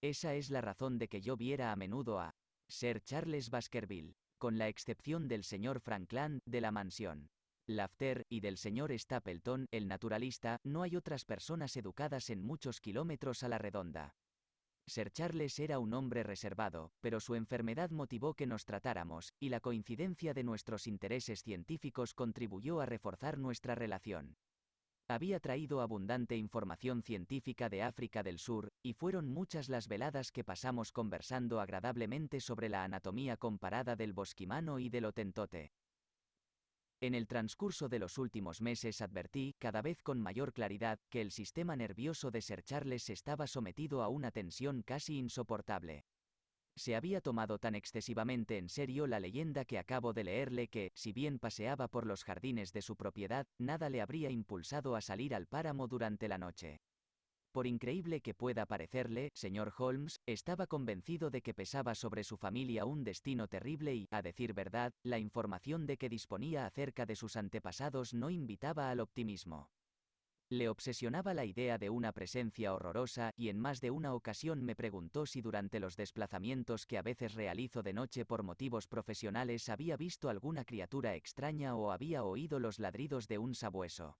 [0.00, 2.34] Esa es la razón de que yo viera a menudo a
[2.68, 7.30] Sir Charles Baskerville, con la excepción del señor Frankland, de la mansión.
[7.66, 13.44] Lafter, y del señor Stapleton, el naturalista, no hay otras personas educadas en muchos kilómetros
[13.44, 14.16] a la redonda.
[14.86, 19.60] Sir Charles era un hombre reservado, pero su enfermedad motivó que nos tratáramos, y la
[19.60, 24.36] coincidencia de nuestros intereses científicos contribuyó a reforzar nuestra relación.
[25.08, 30.42] Había traído abundante información científica de África del Sur, y fueron muchas las veladas que
[30.42, 35.70] pasamos conversando agradablemente sobre la anatomía comparada del bosquimano y del otentote.
[37.02, 41.32] En el transcurso de los últimos meses advertí, cada vez con mayor claridad, que el
[41.32, 46.04] sistema nervioso de Sir Charles estaba sometido a una tensión casi insoportable.
[46.76, 51.12] Se había tomado tan excesivamente en serio la leyenda que acabo de leerle que, si
[51.12, 55.48] bien paseaba por los jardines de su propiedad, nada le habría impulsado a salir al
[55.48, 56.82] páramo durante la noche.
[57.52, 62.86] Por increíble que pueda parecerle, señor Holmes, estaba convencido de que pesaba sobre su familia
[62.86, 67.36] un destino terrible y, a decir verdad, la información de que disponía acerca de sus
[67.36, 69.70] antepasados no invitaba al optimismo.
[70.48, 74.74] Le obsesionaba la idea de una presencia horrorosa, y en más de una ocasión me
[74.74, 79.98] preguntó si durante los desplazamientos que a veces realizo de noche por motivos profesionales había
[79.98, 84.16] visto alguna criatura extraña o había oído los ladridos de un sabueso.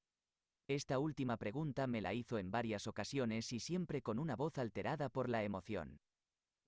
[0.74, 5.10] Esta última pregunta me la hizo en varias ocasiones y siempre con una voz alterada
[5.10, 6.00] por la emoción.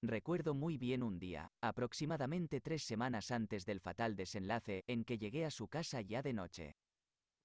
[0.02, 5.46] Recuerdo muy bien un día, aproximadamente tres semanas antes del fatal desenlace, en que llegué
[5.46, 6.76] a su casa ya de noche.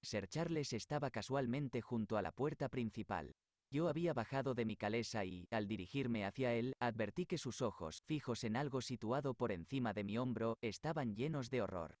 [0.02, 3.32] Sir Charles estaba casualmente junto a la puerta principal.
[3.70, 8.02] Yo había bajado de mi calesa y, al dirigirme hacia él, advertí que sus ojos,
[8.04, 11.96] fijos en algo situado por encima de mi hombro, estaban llenos de horror.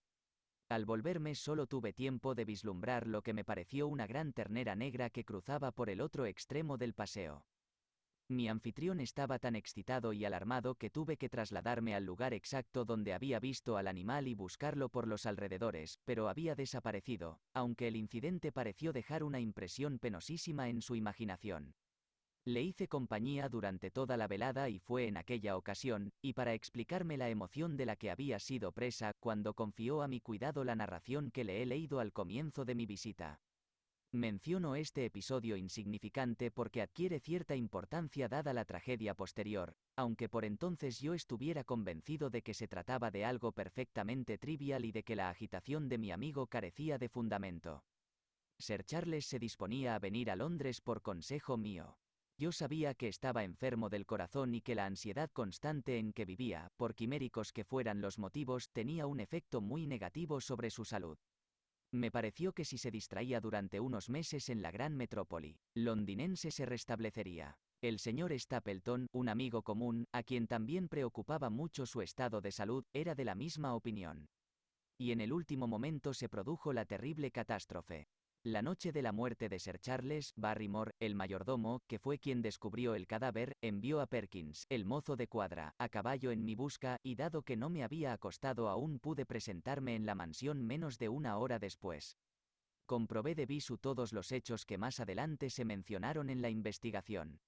[0.70, 5.10] Al volverme solo tuve tiempo de vislumbrar lo que me pareció una gran ternera negra
[5.10, 7.44] que cruzaba por el otro extremo del paseo.
[8.28, 13.12] Mi anfitrión estaba tan excitado y alarmado que tuve que trasladarme al lugar exacto donde
[13.12, 18.52] había visto al animal y buscarlo por los alrededores, pero había desaparecido, aunque el incidente
[18.52, 21.74] pareció dejar una impresión penosísima en su imaginación.
[22.46, 27.18] Le hice compañía durante toda la velada y fue en aquella ocasión, y para explicarme
[27.18, 31.30] la emoción de la que había sido presa, cuando confió a mi cuidado la narración
[31.30, 33.40] que le he leído al comienzo de mi visita.
[34.12, 40.98] Menciono este episodio insignificante porque adquiere cierta importancia dada la tragedia posterior, aunque por entonces
[40.98, 45.28] yo estuviera convencido de que se trataba de algo perfectamente trivial y de que la
[45.28, 47.84] agitación de mi amigo carecía de fundamento.
[48.58, 51.96] Sir Charles se disponía a venir a Londres por consejo mío.
[52.40, 56.70] Yo sabía que estaba enfermo del corazón y que la ansiedad constante en que vivía,
[56.78, 61.18] por quiméricos que fueran los motivos, tenía un efecto muy negativo sobre su salud.
[61.92, 66.64] Me pareció que si se distraía durante unos meses en la gran metrópoli londinense se
[66.64, 67.58] restablecería.
[67.82, 72.86] El señor Stapleton, un amigo común, a quien también preocupaba mucho su estado de salud,
[72.94, 74.30] era de la misma opinión.
[74.96, 78.08] Y en el último momento se produjo la terrible catástrofe.
[78.42, 82.94] La noche de la muerte de Sir Charles Barrymore, el mayordomo, que fue quien descubrió
[82.94, 87.16] el cadáver, envió a Perkins, el mozo de cuadra, a caballo en mi busca, y
[87.16, 91.36] dado que no me había acostado aún pude presentarme en la mansión menos de una
[91.36, 92.16] hora después.
[92.86, 97.40] Comprobé de visu todos los hechos que más adelante se mencionaron en la investigación.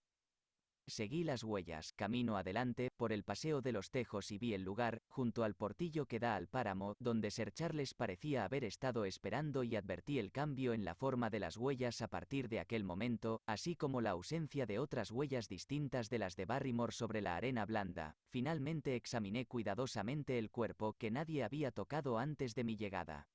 [0.86, 5.00] Seguí las huellas, camino adelante, por el paseo de los tejos y vi el lugar,
[5.08, 9.76] junto al portillo que da al páramo, donde Sir Charles parecía haber estado esperando y
[9.76, 13.76] advertí el cambio en la forma de las huellas a partir de aquel momento, así
[13.76, 18.16] como la ausencia de otras huellas distintas de las de Barrymore sobre la arena blanda.
[18.28, 23.28] Finalmente examiné cuidadosamente el cuerpo que nadie había tocado antes de mi llegada.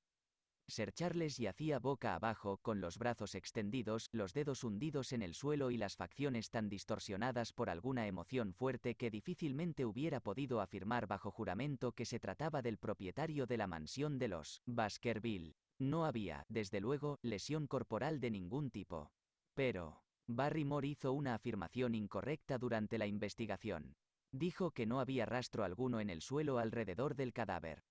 [0.68, 5.70] Sir Charles yacía boca abajo, con los brazos extendidos, los dedos hundidos en el suelo
[5.70, 11.30] y las facciones tan distorsionadas por alguna emoción fuerte que difícilmente hubiera podido afirmar bajo
[11.30, 15.56] juramento que se trataba del propietario de la mansión de los Baskerville.
[15.78, 19.10] No había, desde luego, lesión corporal de ningún tipo.
[19.54, 23.96] Pero, Barrymore hizo una afirmación incorrecta durante la investigación.
[24.32, 27.84] Dijo que no había rastro alguno en el suelo alrededor del cadáver.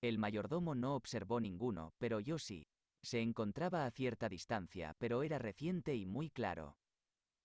[0.00, 2.66] El mayordomo no observó ninguno, pero yo sí.
[3.02, 6.76] Se encontraba a cierta distancia, pero era reciente y muy claro.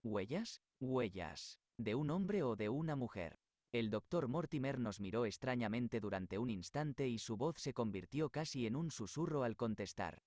[0.03, 0.61] ¿Huellas?
[0.79, 1.59] Huellas.
[1.77, 3.39] ¿De un hombre o de una mujer?
[3.71, 8.67] El doctor Mortimer nos miró extrañamente durante un instante y su voz se convirtió casi
[8.67, 10.21] en un susurro al contestar.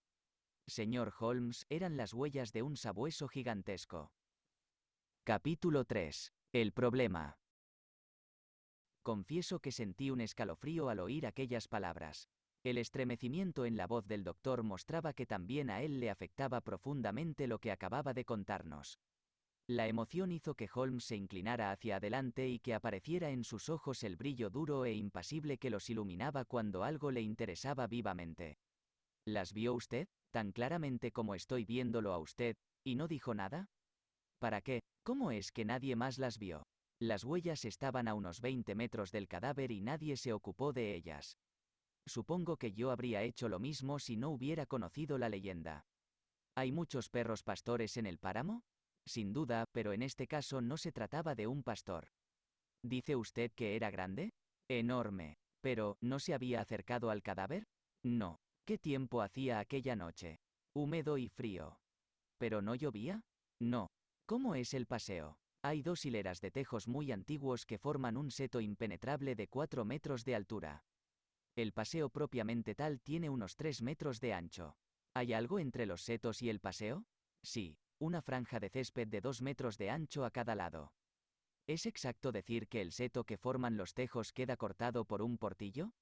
[0.66, 4.10] Señor Holmes, eran las huellas de un sabueso gigantesco.
[5.22, 6.32] Capítulo 3.
[6.52, 7.38] El problema.
[9.06, 12.28] Confieso que sentí un escalofrío al oír aquellas palabras.
[12.64, 17.46] El estremecimiento en la voz del doctor mostraba que también a él le afectaba profundamente
[17.46, 18.98] lo que acababa de contarnos.
[19.68, 24.02] La emoción hizo que Holmes se inclinara hacia adelante y que apareciera en sus ojos
[24.02, 28.58] el brillo duro e impasible que los iluminaba cuando algo le interesaba vivamente.
[29.24, 33.66] ¿Las vio usted, tan claramente como estoy viéndolo a usted, y no dijo nada?
[34.40, 34.82] ¿Para qué?
[35.04, 36.66] ¿Cómo es que nadie más las vio?
[36.98, 41.36] Las huellas estaban a unos 20 metros del cadáver y nadie se ocupó de ellas.
[42.06, 45.86] Supongo que yo habría hecho lo mismo si no hubiera conocido la leyenda.
[46.54, 48.62] ¿Hay muchos perros pastores en el páramo?
[49.04, 52.08] Sin duda, pero en este caso no se trataba de un pastor.
[52.82, 54.32] ¿Dice usted que era grande?
[54.68, 55.36] Enorme.
[55.60, 57.66] Pero, ¿no se había acercado al cadáver?
[58.02, 58.40] No.
[58.64, 60.38] ¿Qué tiempo hacía aquella noche?
[60.74, 61.78] Húmedo y frío.
[62.38, 63.22] ¿Pero no llovía?
[63.60, 63.90] No.
[64.26, 65.38] ¿Cómo es el paseo?
[65.66, 70.24] Hay dos hileras de tejos muy antiguos que forman un seto impenetrable de 4 metros
[70.24, 70.84] de altura.
[71.56, 74.76] El paseo propiamente tal tiene unos 3 metros de ancho.
[75.12, 77.08] ¿Hay algo entre los setos y el paseo?
[77.42, 80.92] Sí, una franja de césped de 2 metros de ancho a cada lado.
[81.66, 85.94] ¿Es exacto decir que el seto que forman los tejos queda cortado por un portillo?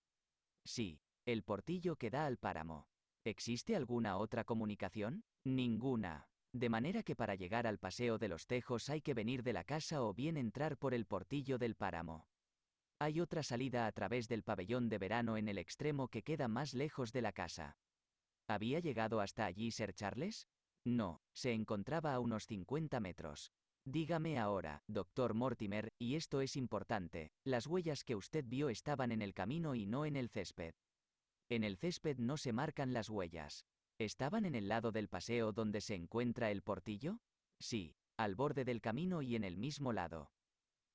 [0.66, 2.86] Sí, el portillo que da al páramo.
[3.24, 5.24] ¿Existe alguna otra comunicación?
[5.42, 6.28] Ninguna.
[6.54, 9.64] De manera que para llegar al paseo de los tejos hay que venir de la
[9.64, 12.28] casa o bien entrar por el portillo del páramo.
[13.00, 16.72] Hay otra salida a través del pabellón de verano en el extremo que queda más
[16.72, 17.76] lejos de la casa.
[18.46, 20.46] ¿Había llegado hasta allí Sir Charles?
[20.84, 23.50] No, se encontraba a unos 50 metros.
[23.84, 29.22] Dígame ahora, doctor Mortimer, y esto es importante, las huellas que usted vio estaban en
[29.22, 30.74] el camino y no en el césped.
[31.48, 33.66] En el césped no se marcan las huellas.
[33.98, 37.20] ¿Estaban en el lado del paseo donde se encuentra el portillo?
[37.60, 40.32] Sí, al borde del camino y en el mismo lado.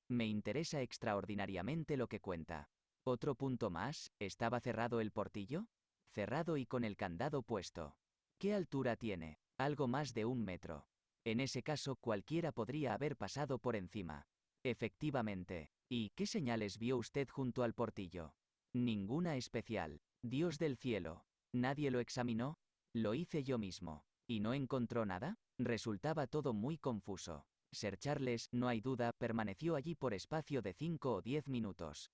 [0.08, 2.68] Me interesa extraordinariamente lo que cuenta.
[3.04, 5.68] Otro punto más, ¿estaba cerrado el portillo?
[6.12, 7.96] Cerrado y con el candado puesto.
[8.38, 9.38] ¿Qué altura tiene?
[9.56, 10.86] Algo más de un metro.
[11.24, 14.26] En ese caso cualquiera podría haber pasado por encima.
[14.62, 15.70] Efectivamente.
[15.88, 18.34] ¿Y qué señales vio usted junto al portillo?
[18.72, 20.00] Ninguna especial.
[20.22, 21.24] Dios del cielo.
[21.52, 22.58] ¿Nadie lo examinó?
[22.92, 24.04] Lo hice yo mismo.
[24.26, 25.38] ¿Y no encontró nada?
[25.58, 27.46] Resultaba todo muy confuso.
[27.72, 32.10] Sir Charles, no hay duda, permaneció allí por espacio de cinco o diez minutos.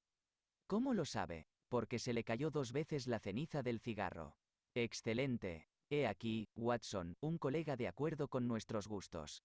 [0.66, 1.46] ¿Cómo lo sabe?
[1.68, 4.36] Porque se le cayó dos veces la ceniza del cigarro.
[4.74, 5.68] Excelente.
[5.88, 9.44] He aquí, Watson, un colega de acuerdo con nuestros gustos.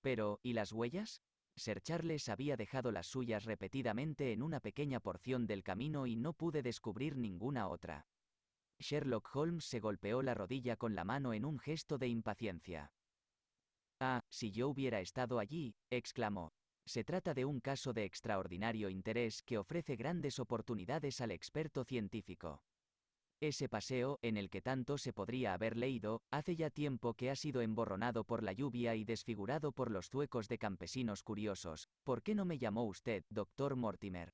[0.00, 1.20] Pero, ¿y las huellas?
[1.54, 6.32] Sir Charles había dejado las suyas repetidamente en una pequeña porción del camino y no
[6.32, 8.06] pude descubrir ninguna otra.
[8.78, 12.92] Sherlock Holmes se golpeó la rodilla con la mano en un gesto de impaciencia.
[14.00, 16.52] Ah, si yo hubiera estado allí, exclamó.
[16.84, 22.62] Se trata de un caso de extraordinario interés que ofrece grandes oportunidades al experto científico.
[23.40, 27.36] Ese paseo, en el que tanto se podría haber leído, hace ya tiempo que ha
[27.36, 31.88] sido emborronado por la lluvia y desfigurado por los zuecos de campesinos curiosos.
[32.02, 34.32] ¿Por qué no me llamó usted, doctor Mortimer?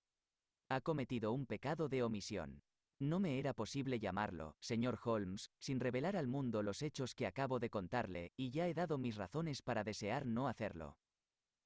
[0.69, 2.63] Ha cometido un pecado de omisión.
[3.03, 7.59] No me era posible llamarlo, señor Holmes, sin revelar al mundo los hechos que acabo
[7.59, 10.99] de contarle, y ya he dado mis razones para desear no hacerlo.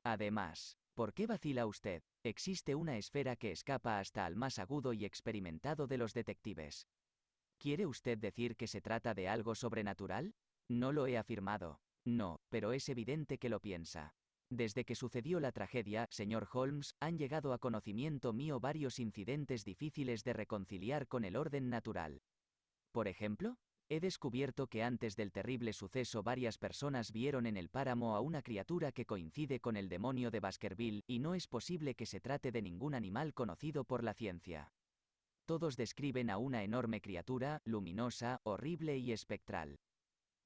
[0.02, 2.02] Además, ¿por qué vacila usted?
[2.22, 6.88] Existe una esfera que escapa hasta al más agudo y experimentado de los detectives.
[7.58, 10.34] ¿Quiere usted decir que se trata de algo sobrenatural?
[10.68, 11.82] No lo he afirmado.
[12.06, 14.14] No, pero es evidente que lo piensa.
[14.50, 20.22] Desde que sucedió la tragedia, señor Holmes, han llegado a conocimiento mío varios incidentes difíciles
[20.22, 22.22] de reconciliar con el orden natural.
[22.92, 28.14] Por ejemplo, he descubierto que antes del terrible suceso varias personas vieron en el páramo
[28.14, 32.06] a una criatura que coincide con el demonio de Baskerville, y no es posible que
[32.06, 34.72] se trate de ningún animal conocido por la ciencia.
[35.44, 39.78] Todos describen a una enorme criatura, luminosa, horrible y espectral.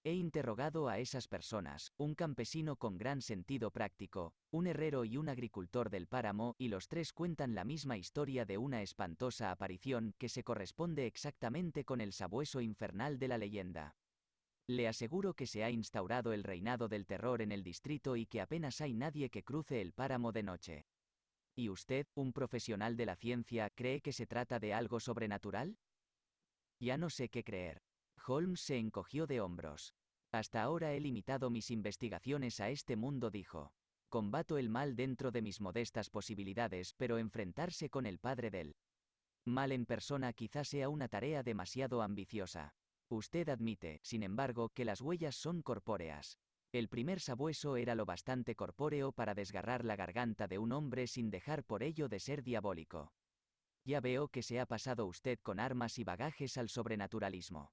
[0.02, 5.28] He interrogado a esas personas, un campesino con gran sentido práctico, un herrero y un
[5.28, 10.30] agricultor del páramo, y los tres cuentan la misma historia de una espantosa aparición que
[10.30, 13.94] se corresponde exactamente con el sabueso infernal de la leyenda.
[14.66, 18.40] Le aseguro que se ha instaurado el reinado del terror en el distrito y que
[18.40, 20.86] apenas hay nadie que cruce el páramo de noche.
[21.54, 25.76] ¿Y usted, un profesional de la ciencia, cree que se trata de algo sobrenatural?
[26.78, 27.89] Ya no sé qué creer.
[28.26, 29.94] Holmes se encogió de hombros.
[30.32, 33.72] Hasta ahora he limitado mis investigaciones a este mundo, dijo.
[34.08, 38.74] Combato el mal dentro de mis modestas posibilidades, pero enfrentarse con el padre del
[39.44, 42.74] mal en persona quizá sea una tarea demasiado ambiciosa.
[43.08, 46.38] Usted admite, sin embargo, que las huellas son corpóreas.
[46.72, 51.30] El primer sabueso era lo bastante corpóreo para desgarrar la garganta de un hombre sin
[51.30, 53.12] dejar por ello de ser diabólico.
[53.84, 57.72] Ya veo que se ha pasado usted con armas y bagajes al sobrenaturalismo.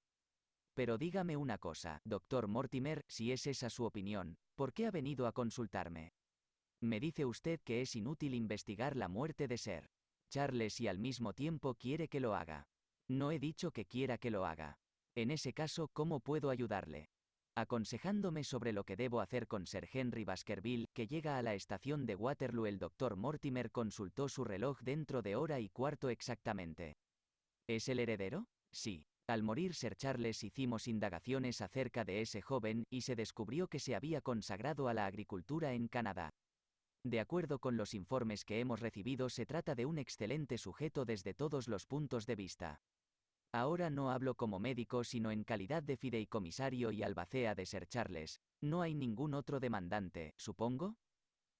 [0.78, 5.26] Pero dígame una cosa, doctor Mortimer, si es esa su opinión, ¿por qué ha venido
[5.26, 6.12] a consultarme?
[6.84, 9.90] Me dice usted que es inútil investigar la muerte de Ser
[10.30, 12.68] Charles y al mismo tiempo quiere que lo haga.
[13.08, 14.78] No he dicho que quiera que lo haga.
[15.16, 17.10] En ese caso, ¿cómo puedo ayudarle?
[17.56, 22.06] aconsejándome sobre lo que debo hacer con Sir Henry Baskerville, que llega a la estación
[22.06, 22.68] de Waterloo.
[22.68, 26.98] El doctor Mortimer consultó su reloj dentro de hora y cuarto exactamente.
[27.66, 28.46] ¿Es el heredero?
[28.72, 29.08] Sí.
[29.28, 33.94] Al morir Sir Charles hicimos indagaciones acerca de ese joven, y se descubrió que se
[33.94, 36.34] había consagrado a la agricultura en Canadá.
[37.04, 41.34] De acuerdo con los informes que hemos recibido, se trata de un excelente sujeto desde
[41.34, 42.82] todos los puntos de vista.
[43.54, 48.40] Ahora no hablo como médico sino en calidad de fideicomisario y albacea de Sir Charles.
[48.62, 50.96] ¿No hay ningún otro demandante, supongo?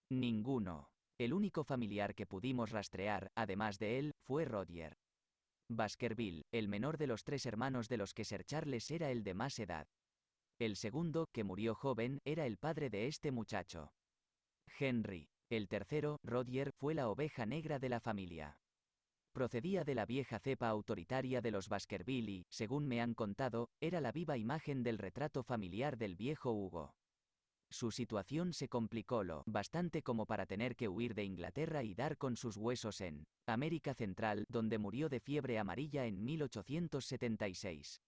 [0.10, 0.90] Ninguno.
[1.18, 4.98] El único familiar que pudimos rastrear, además de él, fue Roger.
[5.70, 9.34] Baskerville, el menor de los tres hermanos de los que Sir Charles era el de
[9.34, 9.88] más edad.
[10.60, 13.92] El segundo, que murió joven, era el padre de este muchacho.
[14.80, 15.30] Henry.
[15.50, 18.60] El tercero, Roger, fue la oveja negra de la familia.
[19.32, 24.02] Procedía de la vieja cepa autoritaria de los Baskerville y, según me han contado, era
[24.02, 26.96] la viva imagen del retrato familiar del viejo Hugo.
[27.70, 32.18] Su situación se complicó lo bastante como para tener que huir de Inglaterra y dar
[32.18, 38.02] con sus huesos en América Central, donde murió de fiebre amarilla en 1876.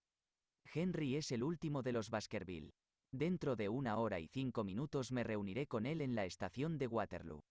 [0.72, 2.72] Henry es el último de los Baskerville.
[3.12, 6.86] Dentro de una hora y cinco minutos me reuniré con él en la estación de
[6.86, 7.42] Waterloo.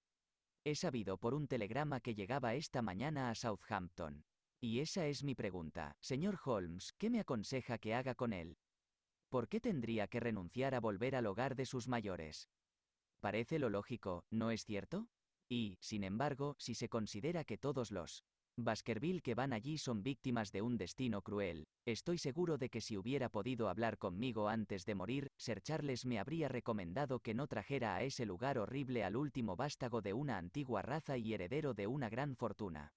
[0.63, 4.23] He sabido por un telegrama que llegaba esta mañana a Southampton.
[4.61, 8.57] Y esa es mi pregunta, señor Holmes, ¿qué me aconseja que haga con él?
[9.29, 12.49] ¿Por qué tendría que renunciar a volver al hogar de sus mayores?
[13.19, 15.07] Parece lo lógico, ¿no es cierto?
[15.47, 18.23] Y, sin embargo, si se considera que todos los
[18.63, 21.67] Baskerville que van allí son víctimas de un destino cruel.
[21.85, 26.19] Estoy seguro de que si hubiera podido hablar conmigo antes de morir, Sir Charles me
[26.19, 30.81] habría recomendado que no trajera a ese lugar horrible al último vástago de una antigua
[30.81, 32.93] raza y heredero de una gran fortuna.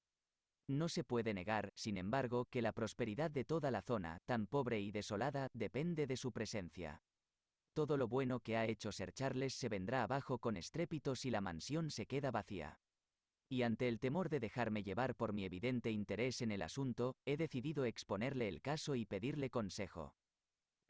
[0.72, 4.80] No se puede negar, sin embargo, que la prosperidad de toda la zona, tan pobre
[4.80, 7.02] y desolada, depende de su presencia.
[7.74, 11.42] Todo lo bueno que ha hecho Sir Charles se vendrá abajo con estrépito si la
[11.42, 12.80] mansión se queda vacía
[13.52, 17.36] y ante el temor de dejarme llevar por mi evidente interés en el asunto, he
[17.36, 20.14] decidido exponerle el caso y pedirle consejo.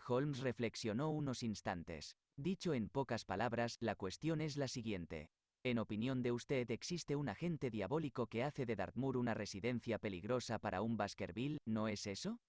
[0.07, 2.17] Holmes reflexionó unos instantes.
[2.37, 5.33] Dicho en pocas palabras, la cuestión es la siguiente.
[5.65, 10.59] En opinión de usted, ¿existe un agente diabólico que hace de Dartmoor una residencia peligrosa
[10.59, 12.41] para un Baskerville, no es eso?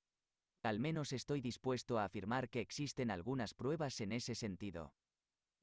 [0.64, 4.95] Al menos estoy dispuesto a afirmar que existen algunas pruebas en ese sentido.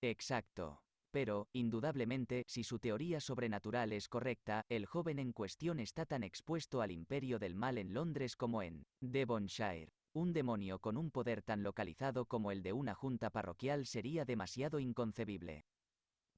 [0.01, 0.81] Exacto.
[1.11, 6.83] Pero, indudablemente, si su teoría sobrenatural es correcta, el joven en cuestión está tan expuesto
[6.83, 9.89] al imperio del mal en Londres como en Devonshire.
[10.13, 14.79] Un demonio con un poder tan localizado como el de una junta parroquial sería demasiado
[14.79, 15.65] inconcebible.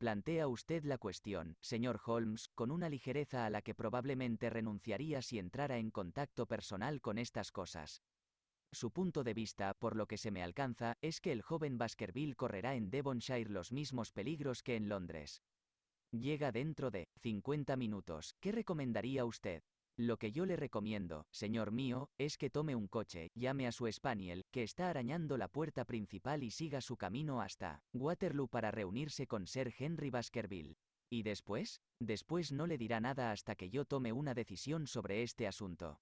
[0.03, 5.39] Plantea usted la cuestión, señor Holmes, con una ligereza a la que probablemente renunciaría si
[5.39, 8.03] entrara en contacto personal con estas cosas.
[8.73, 12.35] Su punto de vista, por lo que se me alcanza, es que el joven Baskerville
[12.35, 15.41] correrá en Devonshire los mismos peligros que en Londres.
[16.11, 18.35] Llega dentro de 50 minutos.
[18.41, 19.63] ¿Qué recomendaría usted?
[20.03, 23.87] Lo que yo le recomiendo, señor mío, es que tome un coche, llame a su
[23.93, 29.29] Spaniel, que está arañando la puerta principal y siga su camino hasta Waterloo para reunirse
[29.29, 30.75] con Sir Henry Baskerville.
[31.09, 31.83] ¿Y después?
[32.01, 36.01] Después no le dirá nada hasta que yo tome una decisión sobre este asunto.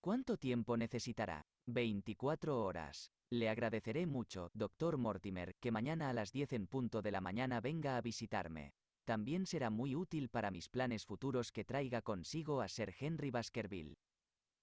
[0.00, 1.48] ¿Cuánto tiempo necesitará?
[1.66, 3.10] 24 horas.
[3.28, 7.60] Le agradeceré mucho, doctor Mortimer, que mañana a las 10 en punto de la mañana
[7.60, 8.74] venga a visitarme.
[9.06, 13.94] También será muy útil para mis planes futuros que traiga consigo a Sir Henry Baskerville.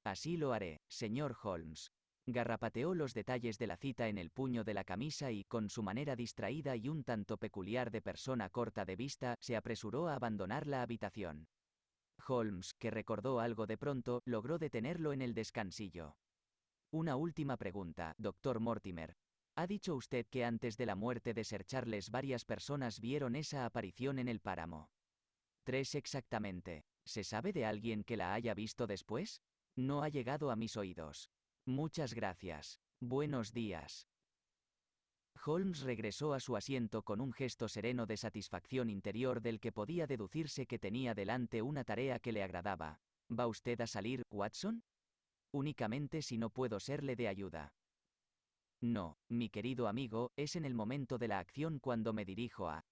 [0.03, 1.93] Así lo haré, señor Holmes.
[2.25, 5.81] Garrapateó los detalles de la cita en el puño de la camisa y, con su
[5.81, 10.67] manera distraída y un tanto peculiar de persona corta de vista, se apresuró a abandonar
[10.67, 11.47] la habitación.
[12.27, 16.17] Holmes, que recordó algo de pronto, logró detenerlo en el descansillo.
[16.91, 19.15] Una última pregunta, doctor Mortimer.
[19.55, 23.65] ¿Ha dicho usted que antes de la muerte de Sir Charles varias personas vieron esa
[23.65, 24.89] aparición en el páramo?
[25.63, 26.85] Tres exactamente.
[27.05, 29.41] ¿Se sabe de alguien que la haya visto después?
[29.75, 31.29] No ha llegado a mis oídos.
[31.65, 32.79] Muchas gracias.
[32.99, 34.07] Buenos días.
[35.45, 40.07] Holmes regresó a su asiento con un gesto sereno de satisfacción interior del que podía
[40.07, 43.01] deducirse que tenía delante una tarea que le agradaba.
[43.29, 44.83] ¿Va usted a salir, Watson?
[45.51, 47.71] únicamente si no puedo serle de ayuda.
[48.83, 52.83] No, mi querido amigo, es en el momento de la acción cuando me dirijo a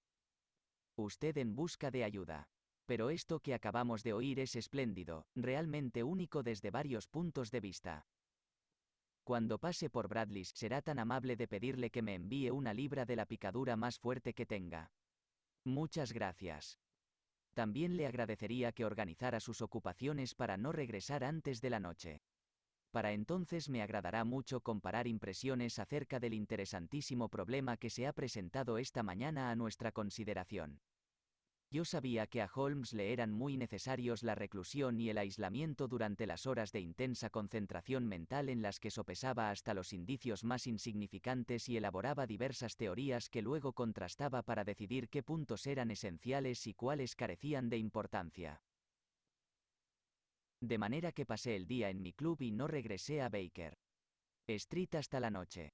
[0.96, 2.48] usted en busca de ayuda.
[2.86, 8.06] Pero esto que acabamos de oír es espléndido, realmente único desde varios puntos de vista.
[9.26, 13.18] Cuando pase por Bradley's será tan amable de pedirle que me envíe una libra de
[13.18, 14.94] la picadura más fuerte que tenga.
[15.66, 16.80] Muchas gracias.
[17.54, 22.22] También le agradecería que organizara sus ocupaciones para no regresar antes de la noche.
[22.92, 28.78] Para entonces me agradará mucho comparar impresiones acerca del interesantísimo problema que se ha presentado
[28.78, 30.82] esta mañana a nuestra consideración.
[31.74, 36.28] Yo sabía que a Holmes le eran muy necesarios la reclusión y el aislamiento durante
[36.28, 41.70] las horas de intensa concentración mental en las que sopesaba hasta los indicios más insignificantes
[41.70, 47.16] y elaboraba diversas teorías que luego contrastaba para decidir qué puntos eran esenciales y cuáles
[47.16, 48.62] carecían de importancia.
[50.62, 53.78] De manera que pasé el día en mi club y no regresé a Baker
[54.48, 55.74] Street hasta la noche.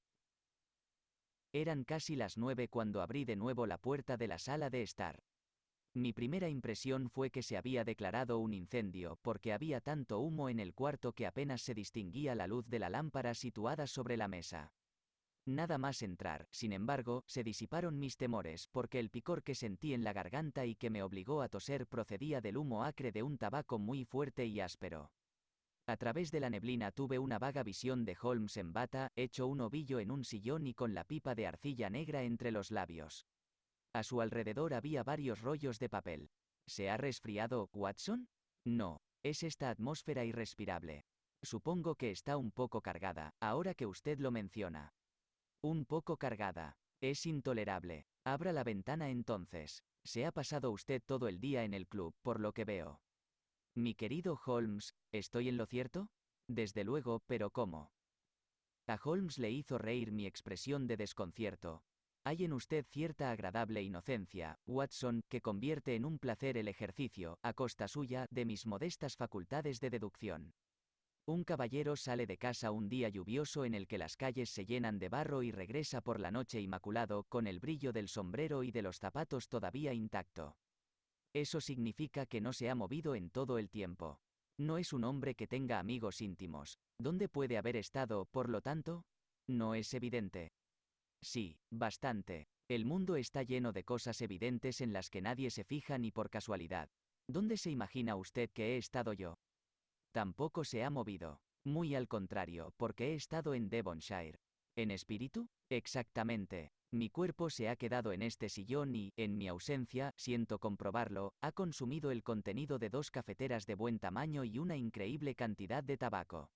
[1.51, 5.19] Eran casi las nueve cuando abrí de nuevo la puerta de la sala de estar.
[5.93, 10.59] Mi primera impresión fue que se había declarado un incendio, porque había tanto humo en
[10.59, 14.71] el cuarto que apenas se distinguía la luz de la lámpara situada sobre la mesa.
[15.47, 20.03] Nada más entrar, sin embargo, se disiparon mis temores, porque el picor que sentí en
[20.03, 23.79] la garganta y que me obligó a toser procedía del humo acre de un tabaco
[23.79, 25.09] muy fuerte y áspero.
[25.87, 29.61] A través de la neblina tuve una vaga visión de Holmes en bata, hecho un
[29.61, 33.25] ovillo en un sillón y con la pipa de arcilla negra entre los labios.
[33.93, 36.29] A su alrededor había varios rollos de papel.
[36.65, 38.27] ¿Se ha resfriado, Watson?
[38.65, 41.05] No, es esta atmósfera irrespirable.
[41.41, 44.91] Supongo que está un poco cargada, ahora que usted lo menciona.
[45.61, 46.77] Un poco cargada.
[47.01, 48.05] Es intolerable.
[48.23, 49.83] Abra la ventana entonces.
[50.03, 53.01] Se ha pasado usted todo el día en el club, por lo que veo.
[53.75, 56.09] Mi querido Holmes, ¿estoy en lo cierto?
[56.47, 57.91] Desde luego, pero ¿cómo?
[58.87, 61.83] A Holmes le hizo reír mi expresión de desconcierto,
[62.27, 67.53] hay en usted cierta agradable inocencia, Watson, que convierte en un placer el ejercicio, a
[67.53, 70.53] costa suya, de mis modestas facultades de deducción.
[71.27, 74.97] Un caballero sale de casa un día lluvioso en el que las calles se llenan
[74.97, 78.81] de barro y regresa por la noche inmaculado, con el brillo del sombrero y de
[78.81, 80.55] los zapatos todavía intacto.
[81.33, 84.21] Eso significa que no se ha movido en todo el tiempo.
[84.57, 86.79] No es un hombre que tenga amigos íntimos.
[86.97, 89.03] ¿Dónde puede haber estado, por lo tanto?
[89.49, 90.53] No es evidente.
[91.21, 92.47] Sí, bastante.
[92.69, 96.29] El mundo está lleno de cosas evidentes en las que nadie se fija ni por
[96.29, 96.87] casualidad.
[97.27, 99.37] ¿Dónde se imagina usted que he estado yo?
[100.11, 101.41] Tampoco se ha movido.
[101.63, 104.39] Muy al contrario, porque he estado en Devonshire.
[104.75, 105.49] ¿En espíritu?
[105.69, 106.71] Exactamente.
[106.91, 111.51] Mi cuerpo se ha quedado en este sillón y, en mi ausencia, siento comprobarlo, ha
[111.51, 116.49] consumido el contenido de dos cafeteras de buen tamaño y una increíble cantidad de tabaco.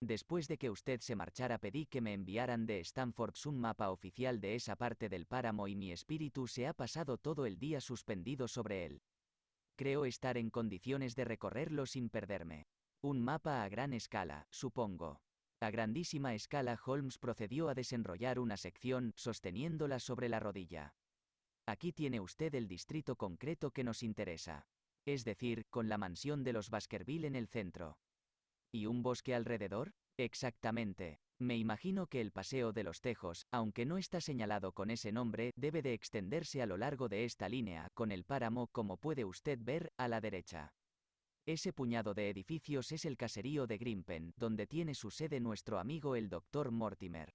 [0.00, 4.38] Después de que usted se marchara pedí que me enviaran de Stanford un mapa oficial
[4.38, 8.48] de esa parte del páramo y mi espíritu se ha pasado todo el día suspendido
[8.48, 9.00] sobre él.
[9.76, 12.66] Creo estar en condiciones de recorrerlo sin perderme.
[13.04, 15.20] Un mapa a gran escala, supongo.
[15.60, 20.94] A grandísima escala Holmes procedió a desenrollar una sección, sosteniéndola sobre la rodilla.
[21.66, 24.66] Aquí tiene usted el distrito concreto que nos interesa.
[25.04, 27.98] Es decir, con la mansión de los Baskerville en el centro.
[28.72, 29.92] ¿Y un bosque alrededor?
[30.16, 31.20] Exactamente.
[31.38, 35.52] Me imagino que el Paseo de los Tejos, aunque no está señalado con ese nombre,
[35.56, 39.58] debe de extenderse a lo largo de esta línea, con el páramo, como puede usted
[39.60, 40.72] ver, a la derecha.
[41.46, 46.16] Ese puñado de edificios es el caserío de Grimpen, donde tiene su sede nuestro amigo
[46.16, 47.34] el doctor Mortimer.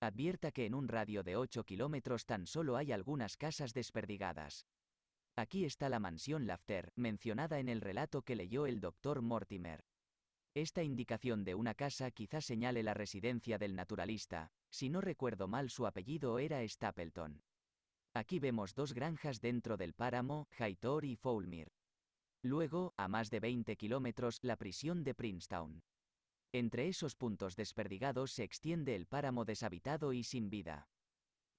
[0.00, 4.66] Advierta que en un radio de 8 kilómetros tan solo hay algunas casas desperdigadas.
[5.34, 9.82] Aquí está la mansión Lafter, mencionada en el relato que leyó el doctor Mortimer.
[10.52, 15.70] Esta indicación de una casa quizá señale la residencia del naturalista, si no recuerdo mal
[15.70, 17.42] su apellido era Stapleton.
[18.12, 21.72] Aquí vemos dos granjas dentro del páramo, Hightor y Foulmere.
[22.44, 25.82] Luego, a más de 20 kilómetros, la prisión de Princeton.
[26.52, 30.86] Entre esos puntos desperdigados se extiende el páramo deshabitado y sin vida.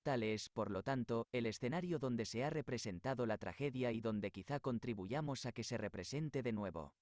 [0.03, 4.29] Tal es, por lo tanto, el escenario donde se ha representado la tragedia y donde
[4.29, 6.93] quizá contribuyamos a que se represente de nuevo.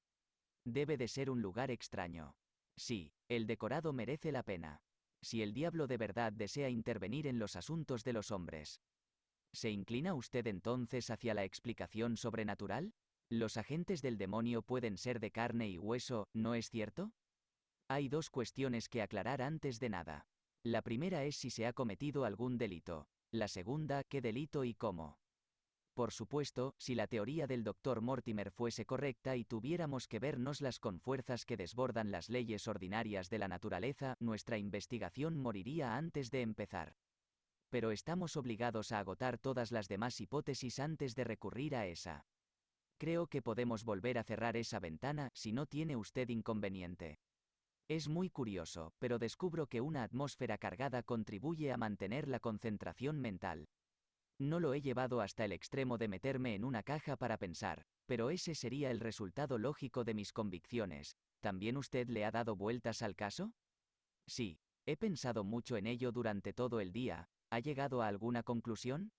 [0.64, 2.38] Debe de ser un lugar extraño.
[2.78, 4.82] Sí, el decorado merece la pena.
[5.22, 8.82] Si el diablo de verdad desea intervenir en los asuntos de los hombres.
[9.52, 12.94] ¿Se inclina usted entonces hacia la explicación sobrenatural?
[13.30, 17.14] Los agentes del demonio pueden ser de carne y hueso, ¿no es cierto?
[17.88, 20.28] Hay dos cuestiones que aclarar antes de nada.
[20.64, 23.08] La primera es si se ha cometido algún delito.
[23.32, 25.18] La segunda, qué delito y cómo.
[25.94, 28.02] Por supuesto, si la teoría del Dr.
[28.02, 33.38] Mortimer fuese correcta y tuviéramos que vernoslas con fuerzas que desbordan las leyes ordinarias de
[33.38, 36.96] la naturaleza, nuestra investigación moriría antes de empezar.
[37.70, 42.26] Pero estamos obligados a agotar todas las demás hipótesis antes de recurrir a esa.
[42.98, 47.20] Creo que podemos volver a cerrar esa ventana, si no tiene usted inconveniente.
[47.90, 53.68] Es muy curioso, pero descubro que una atmósfera cargada contribuye a mantener la concentración mental.
[54.40, 58.30] No lo he llevado hasta el extremo de meterme en una caja para pensar, pero
[58.30, 61.18] ese sería el resultado lógico de mis convicciones.
[61.42, 63.54] ¿También usted le ha dado vueltas al caso?
[64.28, 67.28] Sí, he pensado mucho en ello durante todo el día.
[67.50, 69.12] ¿Ha llegado a alguna conclusión?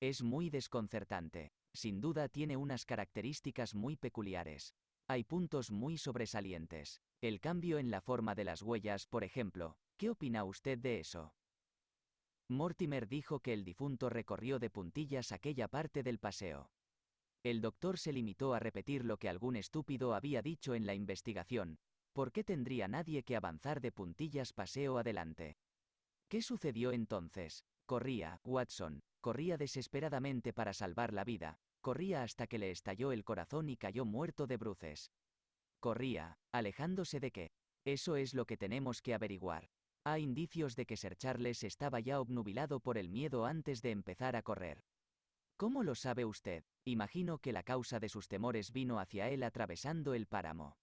[0.00, 1.52] Es muy desconcertante.
[1.72, 4.74] Sin duda tiene unas características muy peculiares.
[5.06, 7.00] Hay puntos muy sobresalientes.
[7.20, 9.76] El cambio en la forma de las huellas, por ejemplo.
[9.96, 11.34] ¿Qué opina usted de eso?
[12.48, 16.70] Mortimer dijo que el difunto recorrió de puntillas aquella parte del paseo.
[17.42, 21.78] El doctor se limitó a repetir lo que algún estúpido había dicho en la investigación.
[22.12, 25.56] ¿Por qué tendría nadie que avanzar de puntillas paseo adelante?
[26.28, 27.64] ¿Qué sucedió entonces?
[27.90, 33.68] Corría, Watson, corría desesperadamente para salvar la vida, corría hasta que le estalló el corazón
[33.68, 35.10] y cayó muerto de bruces.
[35.80, 37.50] Corría, alejándose de qué.
[37.84, 39.70] Eso es lo que tenemos que averiguar.
[40.04, 44.36] Hay indicios de que Sir Charles estaba ya obnubilado por el miedo antes de empezar
[44.36, 44.84] a correr.
[45.56, 46.62] ¿Cómo lo sabe usted?
[46.84, 50.76] Imagino que la causa de sus temores vino hacia él atravesando el páramo.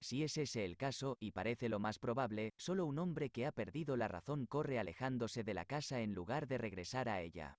[0.00, 3.52] Si es ese el caso, y parece lo más probable, solo un hombre que ha
[3.52, 7.58] perdido la razón corre alejándose de la casa en lugar de regresar a ella.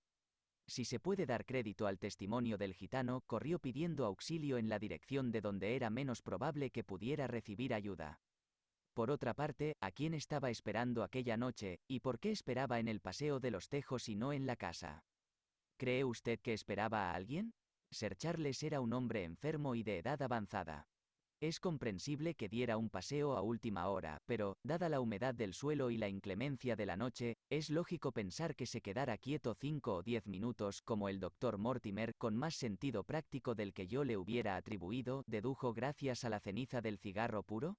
[0.68, 5.32] Si se puede dar crédito al testimonio del gitano, corrió pidiendo auxilio en la dirección
[5.32, 8.22] de donde era menos probable que pudiera recibir ayuda.
[8.94, 13.02] Por otra parte, ¿a quién estaba esperando aquella noche, y por qué esperaba en el
[13.02, 15.04] paseo de los tejos y no en la casa?
[15.78, 17.54] ¿Cree usted que esperaba a alguien?
[17.92, 20.88] Ser Charles era un hombre enfermo y de edad avanzada.
[21.42, 25.90] Es comprensible que diera un paseo a última hora, pero, dada la humedad del suelo
[25.90, 30.04] y la inclemencia de la noche, es lógico pensar que se quedara quieto cinco o
[30.04, 34.58] diez minutos, como el doctor Mortimer, con más sentido práctico del que yo le hubiera
[34.58, 37.78] atribuido, dedujo gracias a la ceniza del cigarro puro?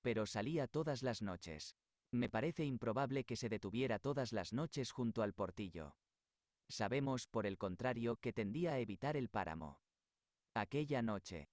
[0.00, 1.74] pero salía todas las noches.
[2.12, 5.96] Me parece improbable que se detuviera todas las noches junto al portillo.
[6.70, 9.80] Sabemos, por el contrario, que tendía a evitar el páramo.
[10.54, 11.48] Aquella noche.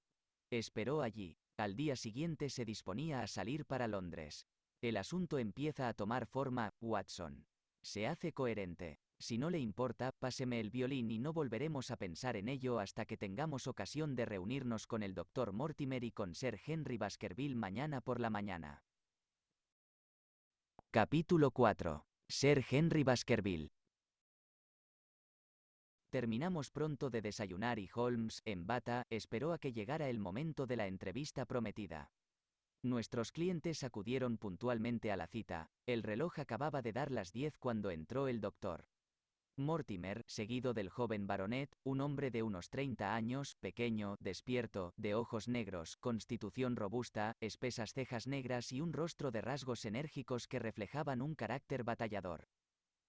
[0.58, 1.38] Esperó allí.
[1.58, 4.48] Al día siguiente se disponía a salir para Londres.
[4.82, 7.46] El asunto empieza a tomar forma, Watson.
[7.82, 9.00] Se hace coherente.
[9.20, 13.06] Si no le importa, páseme el violín y no volveremos a pensar en ello hasta
[13.06, 15.52] que tengamos ocasión de reunirnos con el Dr.
[15.52, 18.86] Mortimer y con Sir Henry Baskerville mañana por la mañana.
[20.90, 22.06] Capítulo 4.
[22.30, 23.75] Sir Henry Baskerville.
[26.10, 30.78] Terminamos pronto de desayunar y Holmes, en bata, esperó a que llegara el momento de
[30.78, 32.12] la entrevista prometida.
[32.84, 37.90] Nuestros clientes acudieron puntualmente a la cita, el reloj acababa de dar las diez cuando
[37.90, 38.86] entró el doctor.
[39.58, 45.48] Mortimer, seguido del joven baronet, un hombre de unos 30 años, pequeño, despierto, de ojos
[45.48, 51.36] negros, constitución robusta, espesas cejas negras y un rostro de rasgos enérgicos que reflejaban un
[51.36, 52.50] carácter batallador.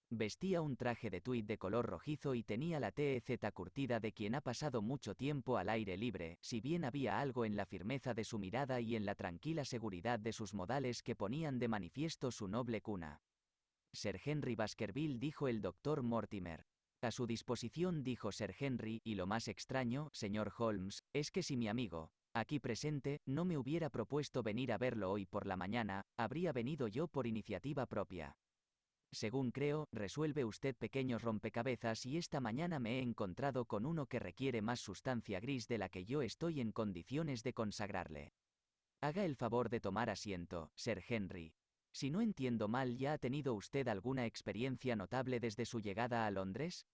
[0.09, 4.35] Vestía un traje de tuit de color rojizo y tenía la TEZ curtida de quien
[4.35, 8.23] ha pasado mucho tiempo al aire libre, si bien había algo en la firmeza de
[8.23, 12.47] su mirada y en la tranquila seguridad de sus modales que ponían de manifiesto su
[12.47, 13.21] noble cuna.
[13.91, 16.65] Sir Henry Baskerville dijo el doctor Mortimer.
[17.01, 21.57] A su disposición dijo Sir Henry, y lo más extraño, señor Holmes, es que si
[21.57, 26.05] mi amigo, aquí presente, no me hubiera propuesto venir a verlo hoy por la mañana,
[26.15, 28.37] habría venido yo por iniciativa propia.
[29.11, 34.19] Según creo, resuelve usted pequeños rompecabezas y esta mañana me he encontrado con uno que
[34.19, 38.33] requiere más sustancia gris de la que yo estoy en condiciones de consagrarle.
[39.01, 41.53] Haga el favor de tomar asiento, Sir Henry,
[41.97, 46.31] si no entiendo mal, ¿ya ha tenido usted alguna experiencia notable desde su llegada a
[46.31, 46.85] Londres?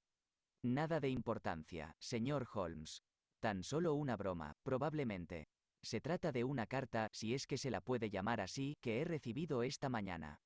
[0.62, 3.04] Nada de importancia, señor Holmes.
[3.42, 5.50] Tan solo una broma, probablemente.
[5.82, 9.04] Se trata de una carta, si es que se la puede llamar así, que he
[9.04, 10.40] recibido esta mañana.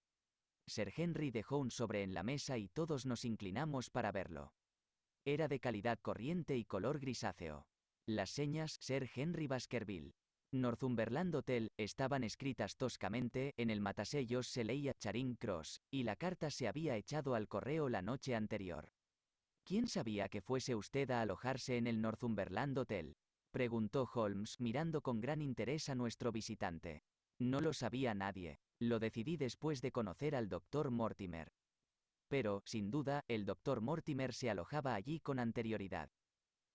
[0.68, 4.54] Sir Henry dejó un sobre en la mesa y todos nos inclinamos para verlo.
[5.26, 7.68] Era de calidad corriente y color grisáceo.
[8.06, 10.14] Las señas Sir Henry Baskerville.
[10.52, 16.50] Northumberland Hotel, estaban escritas toscamente, en el matasellos se leía Charing Cross, y la carta
[16.50, 18.90] se había echado al correo la noche anterior.
[19.66, 23.18] ¿Quién sabía que fuese usted a alojarse en el Northumberland Hotel?
[23.52, 27.04] preguntó Holmes mirando con gran interés a nuestro visitante.
[27.40, 28.60] No lo sabía nadie.
[28.80, 31.52] Lo decidí después de conocer al doctor Mortimer.
[32.28, 36.10] Pero, sin duda, el doctor Mortimer se alojaba allí con anterioridad.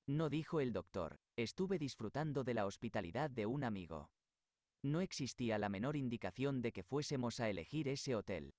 [0.06, 1.20] No dijo el doctor.
[1.36, 4.10] Estuve disfrutando de la hospitalidad de un amigo.
[4.82, 8.54] No existía la menor indicación de que fuésemos a elegir ese hotel.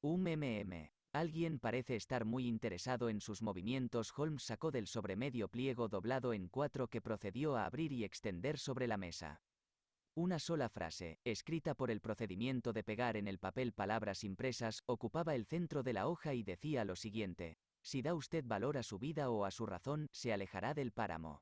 [0.00, 0.90] Un MM.
[1.12, 4.12] Alguien parece estar muy interesado en sus movimientos.
[4.16, 8.88] Holmes sacó del sobremedio pliego doblado en cuatro que procedió a abrir y extender sobre
[8.88, 9.42] la mesa.
[10.14, 15.34] Una sola frase, escrita por el procedimiento de pegar en el papel palabras impresas, ocupaba
[15.34, 17.56] el centro de la hoja y decía lo siguiente.
[17.80, 21.40] Si da usted valor a su vida o a su razón, se alejará del páramo.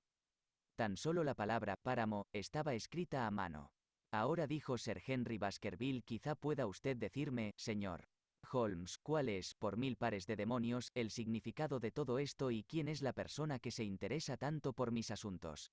[0.76, 3.72] Tan solo la palabra páramo estaba escrita a mano.
[4.12, 8.04] Ahora dijo Sir Henry Baskerville, quizá pueda usted decirme, señor
[8.52, 12.86] Holmes, cuál es, por mil pares de demonios, el significado de todo esto y quién
[12.86, 15.72] es la persona que se interesa tanto por mis asuntos.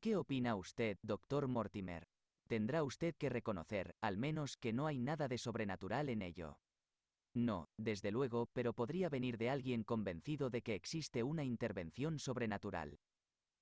[0.00, 2.06] ¿Qué opina usted, doctor Mortimer?
[2.50, 6.58] Tendrá usted que reconocer, al menos, que no hay nada de sobrenatural en ello.
[7.32, 12.98] No, desde luego, pero podría venir de alguien convencido de que existe una intervención sobrenatural.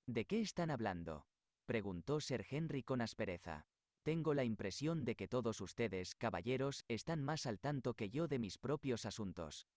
[0.07, 1.27] ¿De qué están hablando?
[1.67, 3.67] preguntó Sir Henry con aspereza.
[4.01, 8.39] Tengo la impresión de que todos ustedes, caballeros, están más al tanto que yo de
[8.39, 9.67] mis propios asuntos.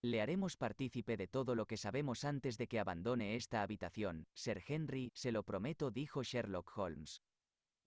[0.00, 4.64] Le haremos partícipe de todo lo que sabemos antes de que abandone esta habitación, Sir
[4.66, 7.20] Henry, se lo prometo, dijo Sherlock Holmes.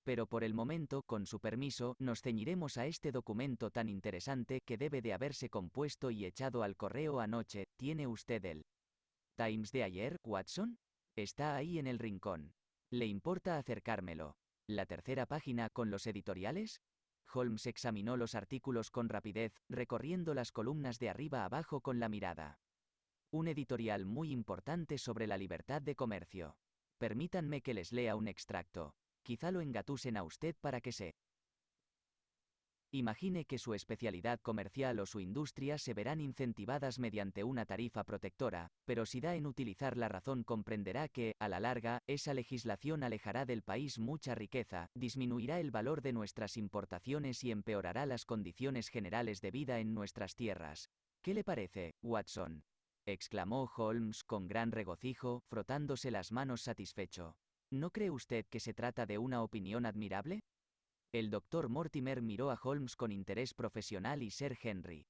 [0.04, 4.78] Pero por el momento, con su permiso, nos ceñiremos a este documento tan interesante que
[4.78, 7.68] debe de haberse compuesto y echado al correo anoche.
[7.78, 8.66] ¿Tiene usted el
[9.36, 10.80] Times de ayer, Watson?
[11.16, 12.54] Está ahí en el rincón.
[12.90, 14.36] ¿Le importa acercármelo?
[14.68, 16.82] ¿La tercera página con los editoriales?
[17.34, 22.60] Holmes examinó los artículos con rapidez, recorriendo las columnas de arriba abajo con la mirada.
[23.32, 26.58] Un editorial muy importante sobre la libertad de comercio.
[26.98, 28.96] Permítanme que les lea un extracto.
[29.30, 31.14] Quizá lo engatusen a usted para que se
[32.90, 38.72] Imagine que su especialidad comercial o su industria se verán incentivadas mediante una tarifa protectora,
[38.86, 43.46] pero si da en utilizar la razón comprenderá que, a la larga, esa legislación alejará
[43.46, 49.42] del país mucha riqueza, disminuirá el valor de nuestras importaciones y empeorará las condiciones generales
[49.42, 50.90] de vida en nuestras tierras.
[51.22, 52.64] ¿Qué le parece, Watson?
[53.06, 57.38] exclamó Holmes con gran regocijo, frotándose las manos satisfecho.
[57.72, 60.42] ¿No cree usted que se trata de una opinión admirable?
[61.12, 65.06] El doctor Mortimer miró a Holmes con interés profesional y Sir Henry.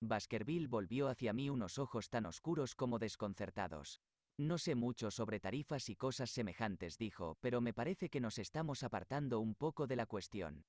[0.00, 4.00] Baskerville volvió hacia mí unos ojos tan oscuros como desconcertados.
[4.38, 8.82] No sé mucho sobre tarifas y cosas semejantes, dijo, pero me parece que nos estamos
[8.82, 10.64] apartando un poco de la cuestión.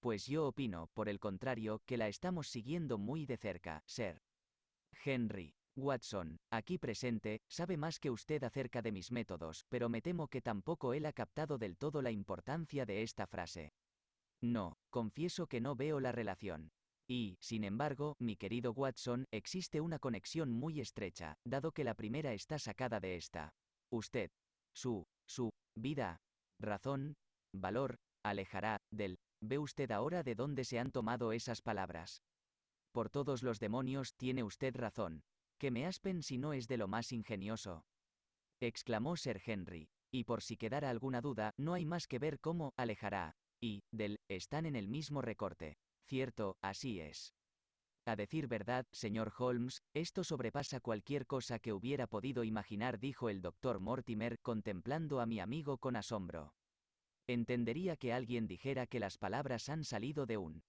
[0.00, 4.22] Pues yo opino, por el contrario, que la estamos siguiendo muy de cerca, Sir.
[5.04, 5.54] Henry.
[5.76, 10.40] Watson, aquí presente, sabe más que usted acerca de mis métodos, pero me temo que
[10.40, 13.72] tampoco él ha captado del todo la importancia de esta frase.
[14.42, 16.70] No, confieso que no veo la relación.
[17.08, 22.32] Y, sin embargo, mi querido Watson, existe una conexión muy estrecha, dado que la primera
[22.32, 23.50] está sacada de esta.
[23.90, 24.30] Usted,
[24.74, 26.18] su, su, vida,
[26.58, 27.14] razón,
[27.54, 32.22] valor, alejará, del, ¿ve usted ahora de dónde se han tomado esas palabras?
[32.92, 35.22] Por todos los demonios, tiene usted razón.
[35.58, 37.86] Que me aspen si no es de lo más ingenioso.
[38.60, 39.88] exclamó Sir Henry.
[40.10, 44.20] Y por si quedara alguna duda, no hay más que ver cómo, alejará, y, del,
[44.28, 45.78] están en el mismo recorte.
[46.06, 47.34] Cierto, así es.
[48.06, 53.42] A decir verdad, señor Holmes, esto sobrepasa cualquier cosa que hubiera podido imaginar, dijo el
[53.42, 56.54] doctor Mortimer, contemplando a mi amigo con asombro.
[57.26, 60.62] Entendería que alguien dijera que las palabras han salido de un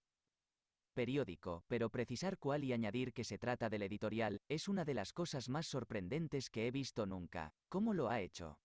[0.98, 5.12] periódico, pero precisar cuál y añadir que se trata del editorial, es una de las
[5.12, 7.54] cosas más sorprendentes que he visto nunca.
[7.68, 8.58] ¿Cómo lo ha hecho?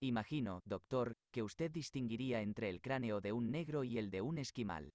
[0.00, 4.38] Imagino, doctor, que usted distinguiría entre el cráneo de un negro y el de un
[4.38, 4.94] esquimal.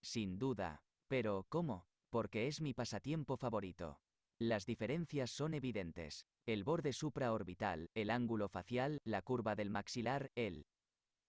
[0.00, 0.84] Sin duda.
[1.08, 1.88] Pero, ¿cómo?
[2.08, 3.98] Porque es mi pasatiempo favorito.
[4.38, 6.24] Las diferencias son evidentes.
[6.46, 10.66] El borde supraorbital, el ángulo facial, la curva del maxilar, el...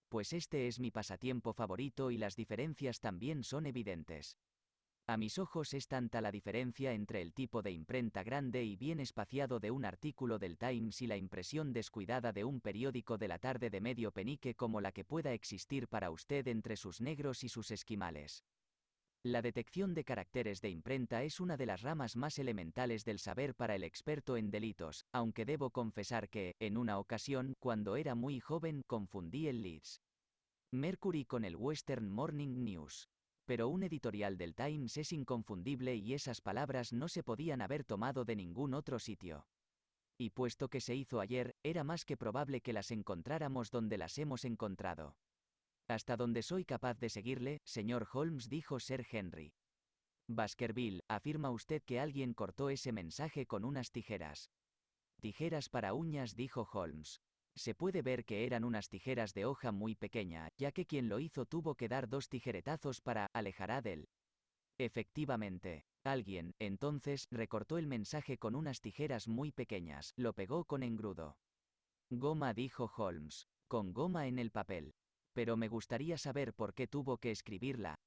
[0.10, 4.38] Pues este es mi pasatiempo favorito y las diferencias también son evidentes.
[5.10, 9.00] A mis ojos es tanta la diferencia entre el tipo de imprenta grande y bien
[9.00, 13.40] espaciado de un artículo del Times y la impresión descuidada de un periódico de la
[13.40, 17.48] tarde de medio penique como la que pueda existir para usted entre sus negros y
[17.48, 18.44] sus esquimales.
[19.24, 23.56] La detección de caracteres de imprenta es una de las ramas más elementales del saber
[23.56, 28.42] para el experto en delitos, aunque debo confesar que, en una ocasión, cuando era muy
[28.42, 30.02] joven, confundí el Leeds
[30.72, 33.08] Mercury con el Western Morning News
[33.48, 38.26] pero un editorial del Times es inconfundible y esas palabras no se podían haber tomado
[38.26, 39.48] de ningún otro sitio.
[40.18, 44.18] Y puesto que se hizo ayer, era más que probable que las encontráramos donde las
[44.18, 45.16] hemos encontrado.
[45.88, 49.54] Hasta donde soy capaz de seguirle, señor Holmes, dijo Sir Henry.
[50.28, 54.52] Baskerville, afirma usted que alguien cortó ese mensaje con unas tijeras.
[55.22, 57.22] Tijeras para uñas, dijo Holmes
[57.58, 61.20] se puede ver que eran unas tijeras de hoja muy pequeña, ya que quien lo
[61.20, 64.08] hizo tuvo que dar dos tijeretazos para alejar a él.
[64.78, 65.86] Efectivamente.
[66.04, 71.38] Alguien, entonces, recortó el mensaje con unas tijeras muy pequeñas, lo pegó con engrudo.
[72.10, 73.48] Goma, dijo Holmes.
[73.68, 74.94] Con goma en el papel.
[75.34, 78.00] Pero me gustaría saber por qué tuvo que escribirla.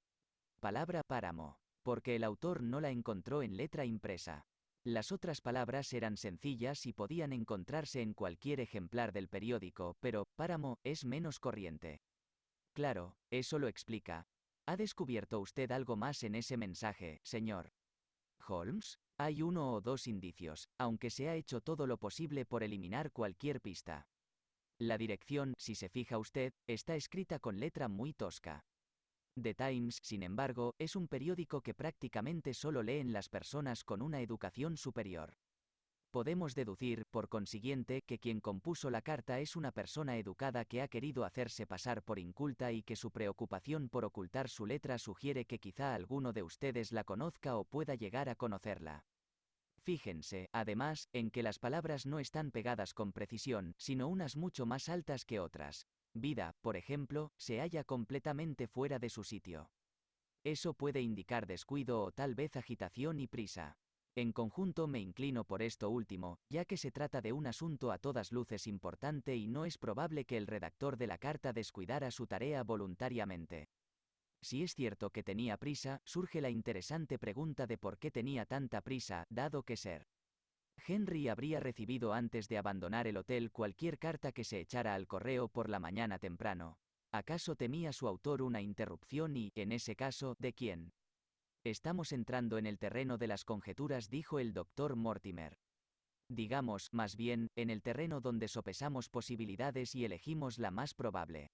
[0.61, 1.59] Palabra páramo.
[1.83, 4.47] Porque el autor no la encontró en letra impresa.
[4.85, 10.79] Las otras palabras eran sencillas y podían encontrarse en cualquier ejemplar del periódico, pero, páramo,
[10.85, 12.01] es menos corriente.
[12.73, 14.27] Claro, eso lo explica.
[14.67, 17.73] ¿Ha descubierto usted algo más en ese mensaje, señor?
[18.47, 18.99] Holmes?
[19.19, 23.61] Hay uno o dos indicios, aunque se ha hecho todo lo posible por eliminar cualquier
[23.61, 24.07] pista.
[24.79, 28.65] La dirección, si se fija usted, está escrita con letra muy tosca.
[29.41, 34.21] The Times, sin embargo, es un periódico que prácticamente solo leen las personas con una
[34.21, 35.35] educación superior.
[36.11, 40.89] Podemos deducir, por consiguiente, que quien compuso la carta es una persona educada que ha
[40.89, 45.61] querido hacerse pasar por inculta y que su preocupación por ocultar su letra sugiere que
[45.61, 49.05] quizá alguno de ustedes la conozca o pueda llegar a conocerla.
[49.83, 54.89] Fíjense, además, en que las palabras no están pegadas con precisión, sino unas mucho más
[54.89, 55.87] altas que otras.
[56.15, 59.71] Vida, por ejemplo, se halla completamente fuera de su sitio.
[60.43, 63.77] Eso puede indicar descuido o tal vez agitación y prisa.
[64.17, 67.99] En conjunto me inclino por esto último, ya que se trata de un asunto a
[67.99, 72.27] todas luces importante y no es probable que el redactor de la carta descuidara su
[72.27, 73.69] tarea voluntariamente.
[74.43, 78.81] Si es cierto que tenía prisa, surge la interesante pregunta de por qué tenía tanta
[78.81, 80.09] prisa, dado que ser.
[80.87, 85.49] Henry habría recibido antes de abandonar el hotel cualquier carta que se echara al correo
[85.49, 86.79] por la mañana temprano.
[87.13, 90.93] ¿Acaso temía su autor una interrupción y, en ese caso, de quién?
[91.65, 95.59] Estamos entrando en el terreno de las conjeturas, dijo el doctor Mortimer.
[96.29, 101.51] Digamos, más bien, en el terreno donde sopesamos posibilidades y elegimos la más probable.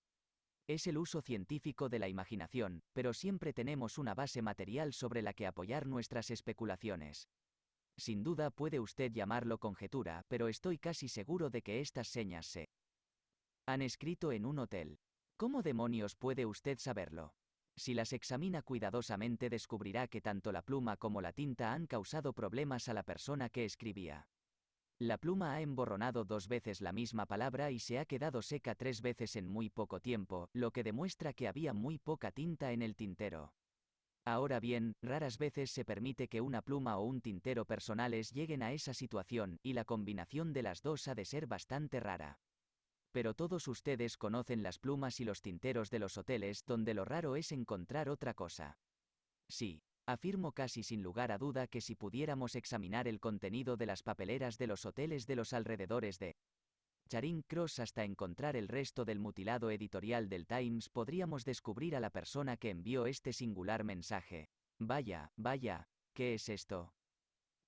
[0.69, 5.33] Es el uso científico de la imaginación, pero siempre tenemos una base material sobre la
[5.33, 7.29] que apoyar nuestras especulaciones.
[7.97, 12.69] Sin duda puede usted llamarlo conjetura, pero estoy casi seguro de que estas señas se
[13.67, 14.99] han escrito en un hotel.
[15.37, 17.35] ¿Cómo demonios puede usted saberlo?
[17.77, 22.89] Si las examina cuidadosamente descubrirá que tanto la pluma como la tinta han causado problemas
[22.89, 24.29] a la persona que escribía.
[24.99, 29.03] La pluma ha emborronado dos veces la misma palabra y se ha quedado seca tres
[29.03, 32.97] veces en muy poco tiempo, lo que demuestra que había muy poca tinta en el
[32.97, 33.53] tintero.
[34.27, 38.73] Ahora bien, raras veces se permite que una pluma o un tintero personales lleguen a
[38.73, 42.39] esa situación, y la combinación de las dos ha de ser bastante rara
[43.17, 47.37] pero todos ustedes conocen las plumas y los tinteros de los hoteles donde lo raro
[47.37, 48.77] es encontrar otra cosa.
[49.49, 54.03] Sí, afirmo casi sin lugar a duda que si pudiéramos examinar el contenido de las
[54.03, 56.37] papeleras de los hoteles de los alrededores de
[57.09, 62.11] Charing Cross hasta encontrar el resto del mutilado editorial del Times podríamos descubrir a la
[62.11, 64.49] persona que envió este singular mensaje.
[64.81, 66.93] Vaya, vaya, ¿qué es esto?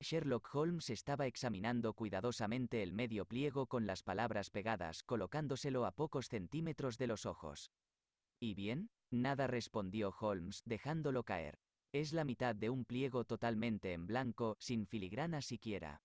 [0.00, 6.28] Sherlock Holmes estaba examinando cuidadosamente el medio pliego con las palabras pegadas, colocándoselo a pocos
[6.28, 7.70] centímetros de los ojos.
[8.40, 8.90] ¿Y bien?
[9.10, 11.58] Nada respondió Holmes, dejándolo caer.
[11.92, 16.02] Es la mitad de un pliego totalmente en blanco, sin filigrana siquiera.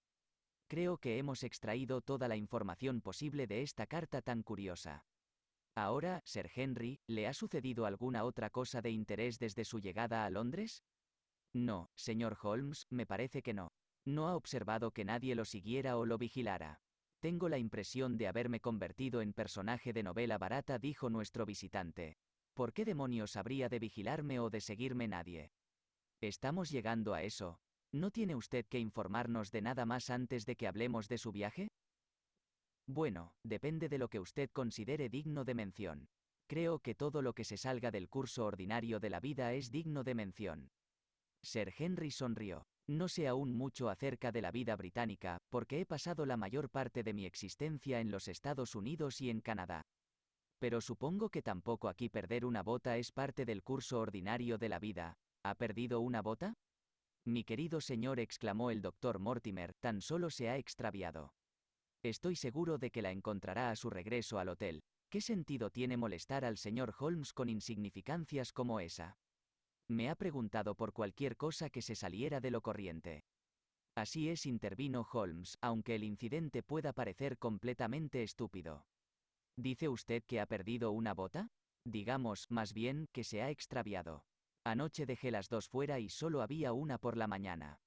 [0.67, 5.05] Creo que hemos extraído toda la información posible de esta carta tan curiosa.
[5.75, 10.29] Ahora, Sir Henry, ¿le ha sucedido alguna otra cosa de interés desde su llegada a
[10.29, 10.83] Londres?
[11.53, 13.71] No, señor Holmes, me parece que no.
[14.05, 16.81] No ha observado que nadie lo siguiera o lo vigilara.
[17.19, 22.17] Tengo la impresión de haberme convertido en personaje de novela barata, dijo nuestro visitante.
[22.53, 25.51] ¿Por qué demonios habría de vigilarme o de seguirme nadie?
[26.19, 27.59] Estamos llegando a eso.
[27.93, 31.69] ¿No tiene usted que informarnos de nada más antes de que hablemos de su viaje?
[32.87, 36.09] Bueno, depende de lo que usted considere digno de mención.
[36.47, 40.03] Creo que todo lo que se salga del curso ordinario de la vida es digno
[40.03, 40.71] de mención.
[41.43, 42.65] Sir Henry sonrió.
[42.87, 47.03] No sé aún mucho acerca de la vida británica, porque he pasado la mayor parte
[47.03, 49.83] de mi existencia en los Estados Unidos y en Canadá.
[50.57, 54.79] Pero supongo que tampoco aquí perder una bota es parte del curso ordinario de la
[54.79, 55.13] vida.
[55.43, 56.55] ¿Ha perdido una bota?
[57.25, 61.33] Mi querido señor, exclamó el doctor Mortimer, tan solo se ha extraviado.
[62.03, 64.83] Estoy seguro de que la encontrará a su regreso al hotel.
[65.09, 69.17] ¿Qué sentido tiene molestar al señor Holmes con insignificancias como esa?
[69.87, 73.23] Me ha preguntado por cualquier cosa que se saliera de lo corriente.
[73.95, 78.85] Así es, intervino Holmes, aunque el incidente pueda parecer completamente estúpido.
[79.55, 81.49] ¿Dice usted que ha perdido una bota?
[81.85, 84.25] Digamos, más bien, que se ha extraviado.
[84.63, 87.81] Anoche dejé las dos fuera y solo había una por la mañana.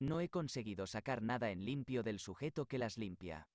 [0.00, 3.48] No he conseguido sacar nada en limpio del sujeto que las limpia.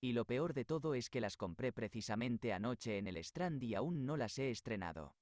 [0.00, 3.74] Y lo peor de todo es que las compré precisamente anoche en el Strand y
[3.74, 5.14] aún no las he estrenado.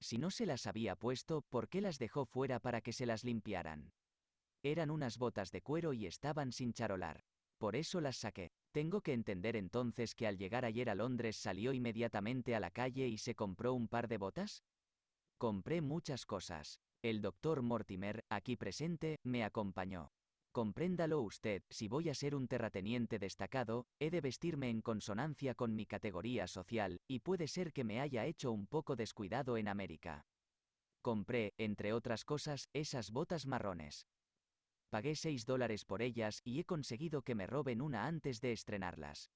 [0.00, 3.24] Si no se las había puesto, ¿por qué las dejó fuera para que se las
[3.24, 3.92] limpiaran?
[4.62, 7.24] Eran unas botas de cuero y estaban sin charolar.
[7.58, 8.52] Por eso las saqué.
[8.72, 13.08] Tengo que entender entonces que al llegar ayer a Londres salió inmediatamente a la calle
[13.08, 14.62] y se compró un par de botas?
[15.38, 16.80] Compré muchas cosas.
[17.02, 20.10] El doctor Mortimer, aquí presente, me acompañó.
[20.50, 25.74] Compréndalo usted, si voy a ser un terrateniente destacado, he de vestirme en consonancia con
[25.74, 30.24] mi categoría social, y puede ser que me haya hecho un poco descuidado en América.
[31.02, 34.06] Compré, entre otras cosas, esas botas marrones.
[34.88, 39.30] Pagué 6 dólares por ellas y he conseguido que me roben una antes de estrenarlas.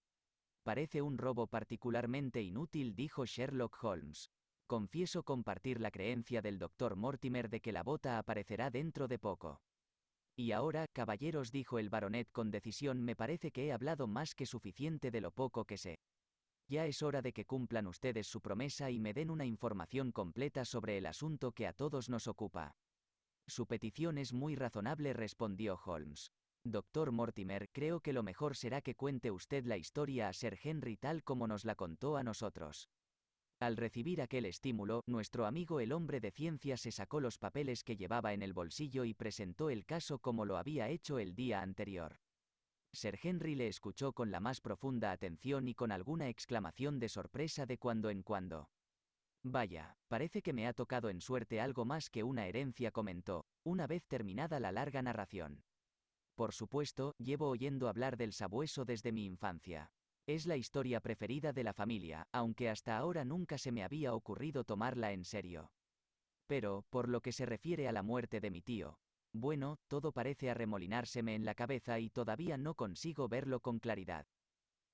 [0.62, 4.30] Parece un robo particularmente inútil, dijo Sherlock Holmes.
[4.70, 9.60] Confieso compartir la creencia del doctor Mortimer de que la bota aparecerá dentro de poco.
[10.36, 14.46] Y ahora, caballeros, dijo el baronet con decisión, me parece que he hablado más que
[14.46, 15.98] suficiente de lo poco que sé.
[16.68, 20.64] Ya es hora de que cumplan ustedes su promesa y me den una información completa
[20.64, 22.76] sobre el asunto que a todos nos ocupa.
[23.48, 26.30] Su petición es muy razonable, respondió Holmes.
[26.62, 30.96] Doctor Mortimer, creo que lo mejor será que cuente usted la historia a Sir Henry
[30.96, 32.88] tal como nos la contó a nosotros.
[33.60, 37.98] Al recibir aquel estímulo, nuestro amigo el hombre de ciencia se sacó los papeles que
[37.98, 42.16] llevaba en el bolsillo y presentó el caso como lo había hecho el día anterior.
[42.94, 47.66] Sir Henry le escuchó con la más profunda atención y con alguna exclamación de sorpresa
[47.66, 48.70] de cuando en cuando.
[49.42, 53.86] Vaya, parece que me ha tocado en suerte algo más que una herencia, comentó, una
[53.86, 55.64] vez terminada la larga narración.
[56.34, 59.92] Por supuesto, llevo oyendo hablar del sabueso desde mi infancia.
[60.30, 64.62] Es la historia preferida de la familia, aunque hasta ahora nunca se me había ocurrido
[64.62, 65.72] tomarla en serio.
[66.46, 69.00] Pero, por lo que se refiere a la muerte de mi tío,
[69.32, 74.24] bueno, todo parece arremolinárseme en la cabeza y todavía no consigo verlo con claridad.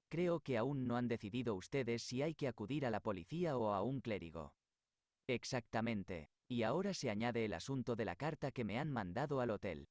[0.08, 3.74] Creo que aún no han decidido ustedes si hay que acudir a la policía o
[3.74, 4.54] a un clérigo.
[5.26, 6.30] Exactamente.
[6.48, 9.90] Y ahora se añade el asunto de la carta que me han mandado al hotel.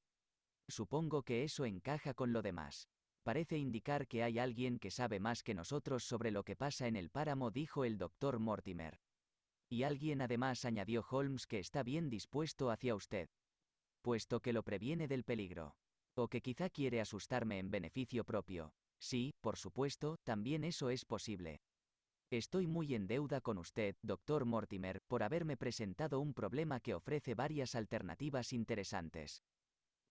[0.67, 2.89] Supongo que eso encaja con lo demás
[3.25, 6.95] parece indicar que hay alguien que sabe más que nosotros sobre lo que pasa en
[6.95, 8.99] el páramo, dijo el doctor Mortimer.
[9.67, 13.27] Y alguien además añadió Holmes que está bien dispuesto hacia usted.
[14.03, 15.75] Puesto que lo previene del peligro.
[16.13, 18.75] O que quizá quiere asustarme en beneficio propio.
[18.99, 21.61] Sí, por supuesto, también eso es posible.
[22.29, 27.33] Estoy muy en deuda con usted, doctor Mortimer, por haberme presentado un problema que ofrece
[27.33, 29.41] varias alternativas interesantes.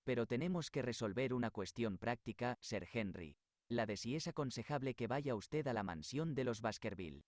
[0.04, 3.36] Pero tenemos que resolver una cuestión práctica, Sir Henry.
[3.68, 7.24] La de si es aconsejable que vaya usted a la mansión de los Baskerville.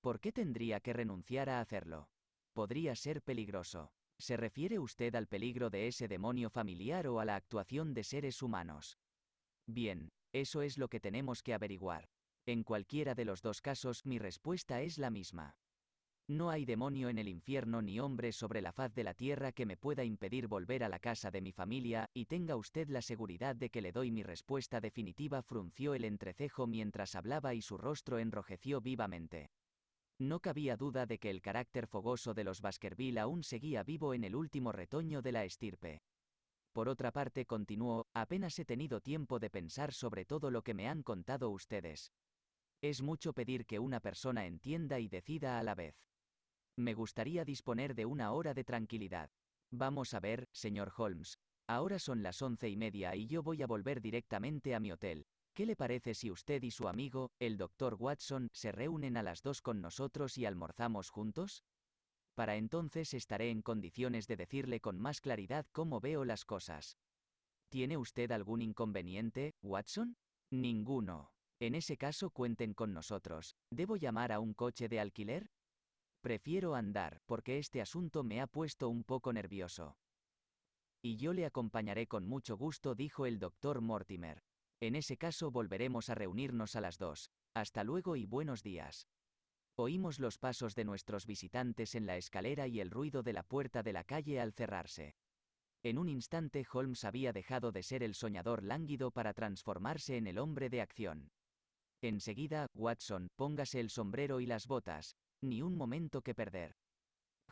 [0.00, 2.08] ¿Por qué tendría que renunciar a hacerlo?
[2.52, 3.92] Podría ser peligroso.
[4.18, 8.42] ¿Se refiere usted al peligro de ese demonio familiar o a la actuación de seres
[8.42, 8.98] humanos?
[9.66, 12.08] Bien, eso es lo que tenemos que averiguar.
[12.44, 15.56] En cualquiera de los dos casos mi respuesta es la misma.
[16.30, 19.66] No hay demonio en el infierno ni hombre sobre la faz de la tierra que
[19.66, 23.56] me pueda impedir volver a la casa de mi familia, y tenga usted la seguridad
[23.56, 25.42] de que le doy mi respuesta definitiva.
[25.42, 29.50] Frunció el entrecejo mientras hablaba y su rostro enrojeció vivamente.
[30.20, 34.22] No cabía duda de que el carácter fogoso de los Baskerville aún seguía vivo en
[34.22, 36.00] el último retoño de la estirpe.
[36.72, 40.86] Por otra parte, continuó, apenas he tenido tiempo de pensar sobre todo lo que me
[40.86, 42.12] han contado ustedes.
[42.80, 45.96] Es mucho pedir que una persona entienda y decida a la vez.
[46.80, 49.28] Me gustaría disponer de una hora de tranquilidad.
[49.70, 51.38] Vamos a ver, señor Holmes.
[51.68, 55.26] Ahora son las once y media y yo voy a volver directamente a mi hotel.
[55.54, 59.42] ¿Qué le parece si usted y su amigo, el doctor Watson, se reúnen a las
[59.42, 61.64] dos con nosotros y almorzamos juntos?
[62.34, 66.96] Para entonces estaré en condiciones de decirle con más claridad cómo veo las cosas.
[67.68, 70.16] ¿Tiene usted algún inconveniente, Watson?
[70.50, 71.30] Ninguno.
[71.60, 73.54] En ese caso cuenten con nosotros.
[73.70, 75.50] ¿Debo llamar a un coche de alquiler?
[76.20, 79.96] Prefiero andar, porque este asunto me ha puesto un poco nervioso.
[81.02, 84.42] Y yo le acompañaré con mucho gusto, dijo el doctor Mortimer.
[84.80, 87.30] En ese caso volveremos a reunirnos a las dos.
[87.54, 89.08] Hasta luego y buenos días.
[89.76, 93.82] Oímos los pasos de nuestros visitantes en la escalera y el ruido de la puerta
[93.82, 95.14] de la calle al cerrarse.
[95.82, 100.38] En un instante Holmes había dejado de ser el soñador lánguido para transformarse en el
[100.38, 101.30] hombre de acción.
[102.02, 106.76] Enseguida, Watson, póngase el sombrero y las botas, ni un momento que perder.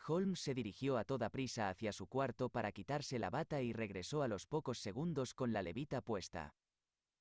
[0.07, 4.23] Holmes se dirigió a toda prisa hacia su cuarto para quitarse la bata y regresó
[4.23, 6.55] a los pocos segundos con la levita puesta.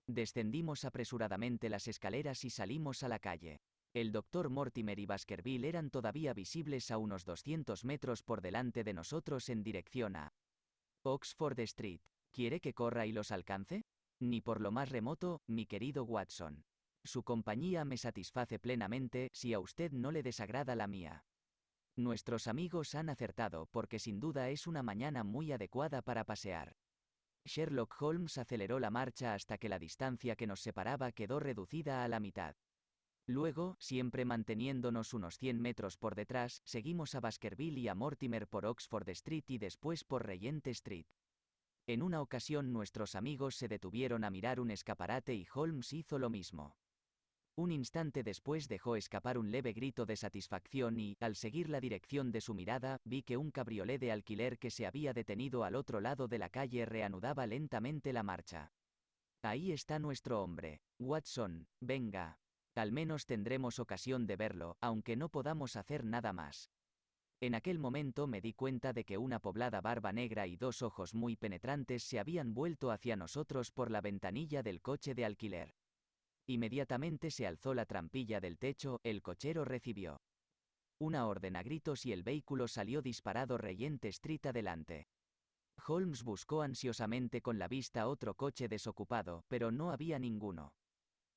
[0.07, 3.61] Descendimos apresuradamente las escaleras y salimos a la calle.
[3.93, 8.95] El doctor Mortimer y Baskerville eran todavía visibles a unos 200 metros por delante de
[8.95, 10.33] nosotros en dirección a
[11.03, 12.01] Oxford Street.
[12.31, 13.85] ¿Quiere que corra y los alcance?
[14.21, 16.65] Ni por lo más remoto, mi querido Watson.
[17.09, 21.25] Su compañía me satisface plenamente, si a usted no le desagrada la mía.
[21.97, 26.77] Nuestros amigos han acertado porque sin duda es una mañana muy adecuada para pasear.
[27.47, 32.09] Sherlock Holmes aceleró la marcha hasta que la distancia que nos separaba quedó reducida a
[32.09, 32.57] la mitad.
[33.27, 38.67] Luego, siempre manteniéndonos unos 100 metros por detrás, seguimos a Baskerville y a Mortimer por
[38.67, 41.07] Oxford Street y después por Regent Street.
[41.87, 46.29] En una ocasión nuestros amigos se detuvieron a mirar un escaparate y Holmes hizo lo
[46.29, 46.77] mismo.
[47.59, 52.31] Un instante después dejó escapar un leve grito de satisfacción y, al seguir la dirección
[52.31, 56.01] de su mirada, vi que un cabriolé de alquiler que se había detenido al otro
[56.01, 58.71] lado de la calle reanudaba lentamente la marcha.
[59.43, 60.83] Ahí está nuestro hombre.
[61.01, 62.39] Watson, venga.
[62.77, 66.71] Al menos tendremos ocasión de verlo, aunque no podamos hacer nada más.
[67.41, 71.13] En aquel momento me di cuenta de que una poblada barba negra y dos ojos
[71.13, 75.75] muy penetrantes se habían vuelto hacia nosotros por la ventanilla del coche de alquiler.
[76.49, 80.23] Inmediatamente se alzó la trampilla del techo, el cochero recibió
[80.99, 85.07] una orden a gritos y el vehículo salió disparado reyente Street adelante.
[85.87, 90.73] Holmes buscó ansiosamente con la vista otro coche desocupado, pero no había ninguno.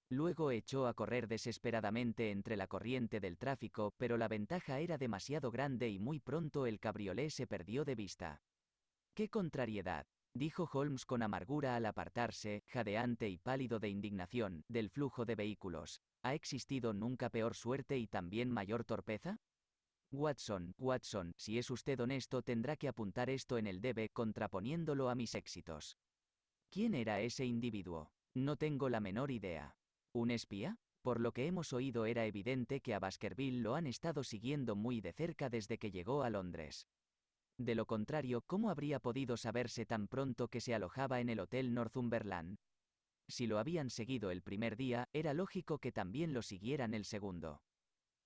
[0.10, 5.52] Luego echó a correr desesperadamente entre la corriente del tráfico, pero la ventaja era demasiado
[5.52, 8.42] grande y muy pronto el cabriolé se perdió de vista.
[9.14, 10.08] ¡Qué contrariedad!
[10.34, 16.02] Dijo Holmes con amargura al apartarse, jadeante y pálido de indignación, del flujo de vehículos.
[16.24, 19.38] ¿Ha existido nunca peor suerte y también mayor torpeza?
[20.12, 25.16] Watson, Watson, si es usted honesto tendrá que apuntar esto en el debe contraponiéndolo a
[25.16, 25.98] mis éxitos.
[26.70, 28.12] ¿Quién era ese individuo?
[28.34, 29.76] No tengo la menor idea.
[30.14, 30.78] ¿Un espía?
[31.02, 35.02] Por lo que hemos oído era evidente que a Baskerville lo han estado siguiendo muy
[35.02, 36.88] de cerca desde que llegó a Londres.
[37.62, 41.76] De lo contrario, ¿cómo habría podido saberse tan pronto que se alojaba en el Hotel
[41.76, 42.58] Northumberland?
[43.28, 47.62] Si lo habían seguido el primer día, era lógico que también lo siguieran el segundo.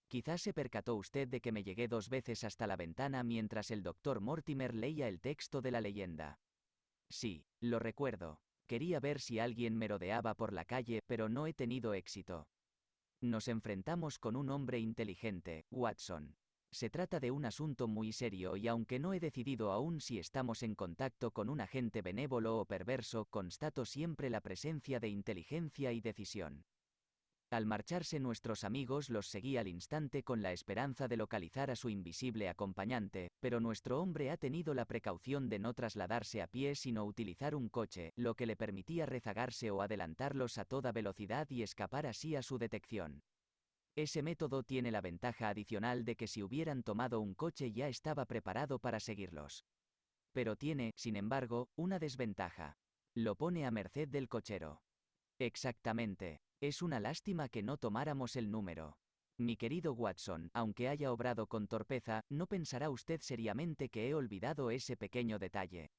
[0.08, 3.84] Quizás se percató usted de que me llegué dos veces hasta la ventana mientras el
[3.84, 6.40] doctor Mortimer leía el texto de la leyenda.
[7.10, 8.40] Sí, lo recuerdo.
[8.68, 12.48] Quería ver si alguien merodeaba por la calle, pero no he tenido éxito.
[13.20, 16.38] Nos enfrentamos con un hombre inteligente, Watson.
[16.76, 20.62] Se trata de un asunto muy serio y aunque no he decidido aún si estamos
[20.62, 26.02] en contacto con un agente benévolo o perverso, constato siempre la presencia de inteligencia y
[26.02, 26.66] decisión.
[27.50, 31.88] Al marcharse nuestros amigos los seguí al instante con la esperanza de localizar a su
[31.88, 37.06] invisible acompañante, pero nuestro hombre ha tenido la precaución de no trasladarse a pie sino
[37.06, 42.06] utilizar un coche, lo que le permitía rezagarse o adelantarlos a toda velocidad y escapar
[42.06, 43.24] así a su detección.
[43.96, 48.26] Ese método tiene la ventaja adicional de que si hubieran tomado un coche ya estaba
[48.26, 49.66] preparado para seguirlos.
[50.34, 52.78] Pero tiene, sin embargo, una desventaja.
[53.14, 54.82] Lo pone a merced del cochero.
[55.40, 56.42] Exactamente.
[56.60, 58.98] Es una lástima que no tomáramos el número.
[59.38, 64.72] Mi querido Watson, aunque haya obrado con torpeza, no pensará usted seriamente que he olvidado
[64.72, 65.92] ese pequeño detalle.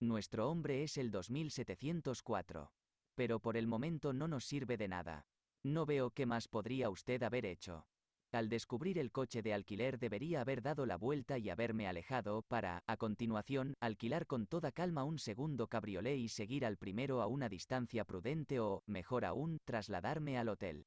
[0.00, 2.70] Nuestro hombre es el 2704.
[3.16, 5.26] Pero por el momento no nos sirve de nada.
[5.64, 7.86] No veo qué más podría usted haber hecho.
[8.32, 12.82] Al descubrir el coche de alquiler debería haber dado la vuelta y haberme alejado para,
[12.86, 17.48] a continuación, alquilar con toda calma un segundo cabriolé y seguir al primero a una
[17.48, 20.86] distancia prudente o, mejor aún, trasladarme al hotel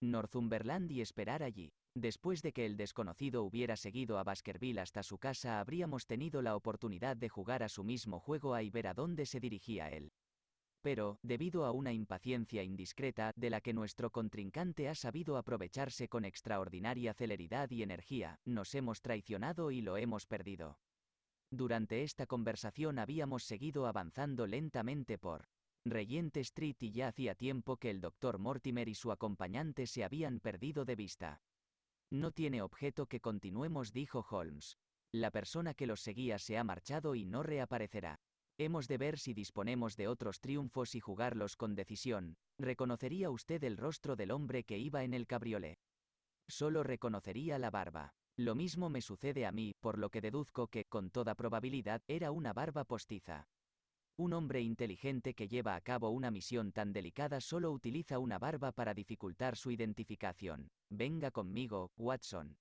[0.00, 1.72] Northumberland y esperar allí.
[1.94, 6.56] Después de que el desconocido hubiera seguido a Baskerville hasta su casa habríamos tenido la
[6.56, 10.12] oportunidad de jugar a su mismo juego y ver a dónde se dirigía él.
[10.82, 16.24] Pero, debido a una impaciencia indiscreta, de la que nuestro contrincante ha sabido aprovecharse con
[16.24, 20.78] extraordinaria celeridad y energía, nos hemos traicionado y lo hemos perdido.
[21.50, 25.48] Durante esta conversación habíamos seguido avanzando lentamente por
[25.84, 30.40] Regent Street y ya hacía tiempo que el doctor Mortimer y su acompañante se habían
[30.40, 31.42] perdido de vista.
[32.10, 34.78] No tiene objeto que continuemos, dijo Holmes.
[35.12, 38.20] La persona que los seguía se ha marchado y no reaparecerá.
[38.60, 42.36] Hemos de ver si disponemos de otros triunfos y jugarlos con decisión.
[42.58, 45.78] ¿Reconocería usted el rostro del hombre que iba en el cabriolé?
[46.46, 48.12] Solo reconocería la barba.
[48.36, 52.32] Lo mismo me sucede a mí, por lo que deduzco que, con toda probabilidad, era
[52.32, 53.48] una barba postiza.
[54.18, 58.72] Un hombre inteligente que lleva a cabo una misión tan delicada solo utiliza una barba
[58.72, 60.68] para dificultar su identificación.
[60.90, 62.58] Venga conmigo, Watson.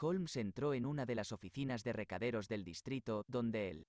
[0.00, 3.86] Holmes entró en una de las oficinas de recaderos del distrito, donde él,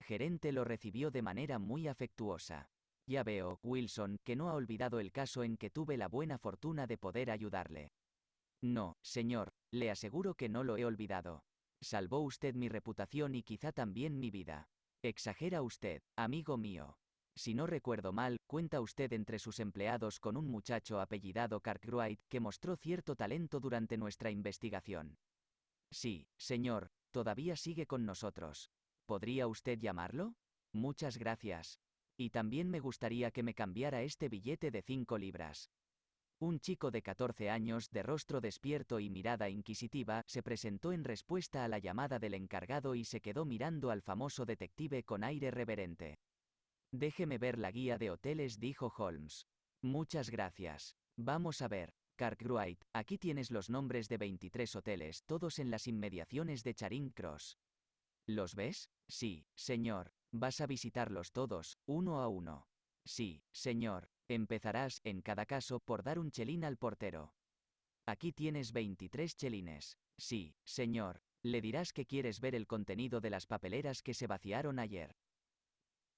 [0.00, 2.70] gerente lo recibió de manera muy afectuosa.
[3.06, 6.86] Ya veo, Wilson, que no ha olvidado el caso en que tuve la buena fortuna
[6.86, 7.92] de poder ayudarle.
[8.62, 11.44] No, señor, le aseguro que no lo he olvidado.
[11.80, 14.68] Salvó usted mi reputación y quizá también mi vida.
[15.02, 16.98] Exagera usted, amigo mío.
[17.36, 22.40] Si no recuerdo mal, cuenta usted entre sus empleados con un muchacho apellidado Cartwright que
[22.40, 25.18] mostró cierto talento durante nuestra investigación.
[25.92, 28.70] Sí, señor, todavía sigue con nosotros.
[29.08, 30.34] ¿Podría usted llamarlo?
[30.70, 31.80] Muchas gracias.
[32.18, 35.70] Y también me gustaría que me cambiara este billete de cinco libras.
[36.38, 41.64] Un chico de 14 años, de rostro despierto y mirada inquisitiva, se presentó en respuesta
[41.64, 46.18] a la llamada del encargado y se quedó mirando al famoso detective con aire reverente.
[46.92, 49.46] Déjeme ver la guía de hoteles, dijo Holmes.
[49.80, 50.96] Muchas gracias.
[51.16, 51.94] Vamos a ver.
[52.16, 57.56] Cartwright, aquí tienes los nombres de 23 hoteles, todos en las inmediaciones de Charing Cross.
[58.28, 58.90] ¿Los ves?
[59.08, 60.12] Sí, señor.
[60.30, 62.68] Vas a visitarlos todos, uno a uno.
[63.06, 64.10] Sí, señor.
[64.28, 67.32] Empezarás, en cada caso, por dar un chelín al portero.
[68.04, 69.96] Aquí tienes 23 chelines.
[70.18, 71.22] Sí, señor.
[71.42, 75.16] Le dirás que quieres ver el contenido de las papeleras que se vaciaron ayer.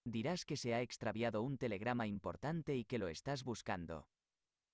[0.05, 4.09] Dirás que se ha extraviado un telegrama importante y que lo estás buscando.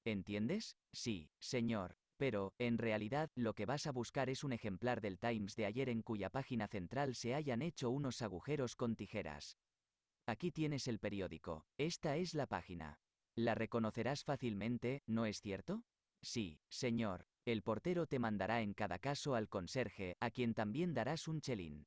[0.05, 0.79] ¿Entiendes?
[0.93, 1.99] Sí, señor.
[2.17, 5.89] Pero, en realidad, lo que vas a buscar es un ejemplar del Times de ayer
[5.89, 9.59] en cuya página central se hayan hecho unos agujeros con tijeras.
[10.27, 11.67] Aquí tienes el periódico.
[11.79, 12.99] Esta es la página.
[13.37, 15.85] La reconocerás fácilmente, ¿no es cierto?
[16.23, 17.27] Sí, señor.
[17.45, 21.87] El portero te mandará en cada caso al conserje, a quien también darás un chelín.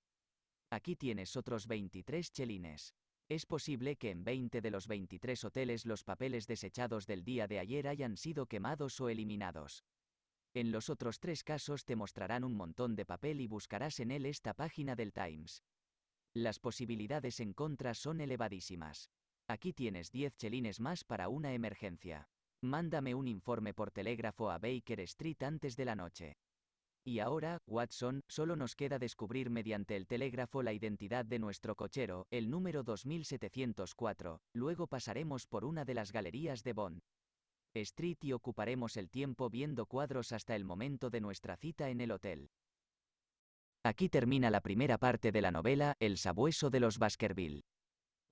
[0.69, 2.93] Aquí tienes otros 23 chelines.
[3.27, 7.60] Es posible que en 20 de los 23 hoteles los papeles desechados del día de
[7.60, 9.84] ayer hayan sido quemados o eliminados.
[10.53, 14.26] En los otros tres casos te mostrarán un montón de papel y buscarás en él
[14.26, 15.63] esta página del Times.
[16.34, 19.09] Las posibilidades en contra son elevadísimas.
[19.47, 22.30] Aquí tienes 10 chelines más para una emergencia.
[22.61, 26.38] Mándame un informe por telégrafo a Baker Street antes de la noche.
[27.03, 32.27] Y ahora, Watson, solo nos queda descubrir mediante el telégrafo la identidad de nuestro cochero,
[32.30, 37.01] el número 2704, luego pasaremos por una de las galerías de Bond.
[37.73, 42.11] Street y ocuparemos el tiempo viendo cuadros hasta el momento de nuestra cita en el
[42.11, 42.49] hotel.
[43.83, 47.63] Aquí termina la primera parte de la novela, El sabueso de los Baskerville.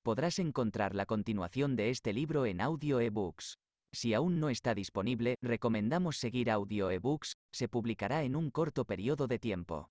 [0.03, 3.57] Podrás encontrar la continuación de este libro en audio ebooks.
[3.93, 9.27] Si aún no está disponible, recomendamos seguir audio ebooks, se publicará en un corto periodo
[9.27, 9.89] de tiempo.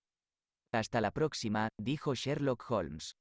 [0.73, 3.16] Hasta la próxima, dijo Sherlock Holmes.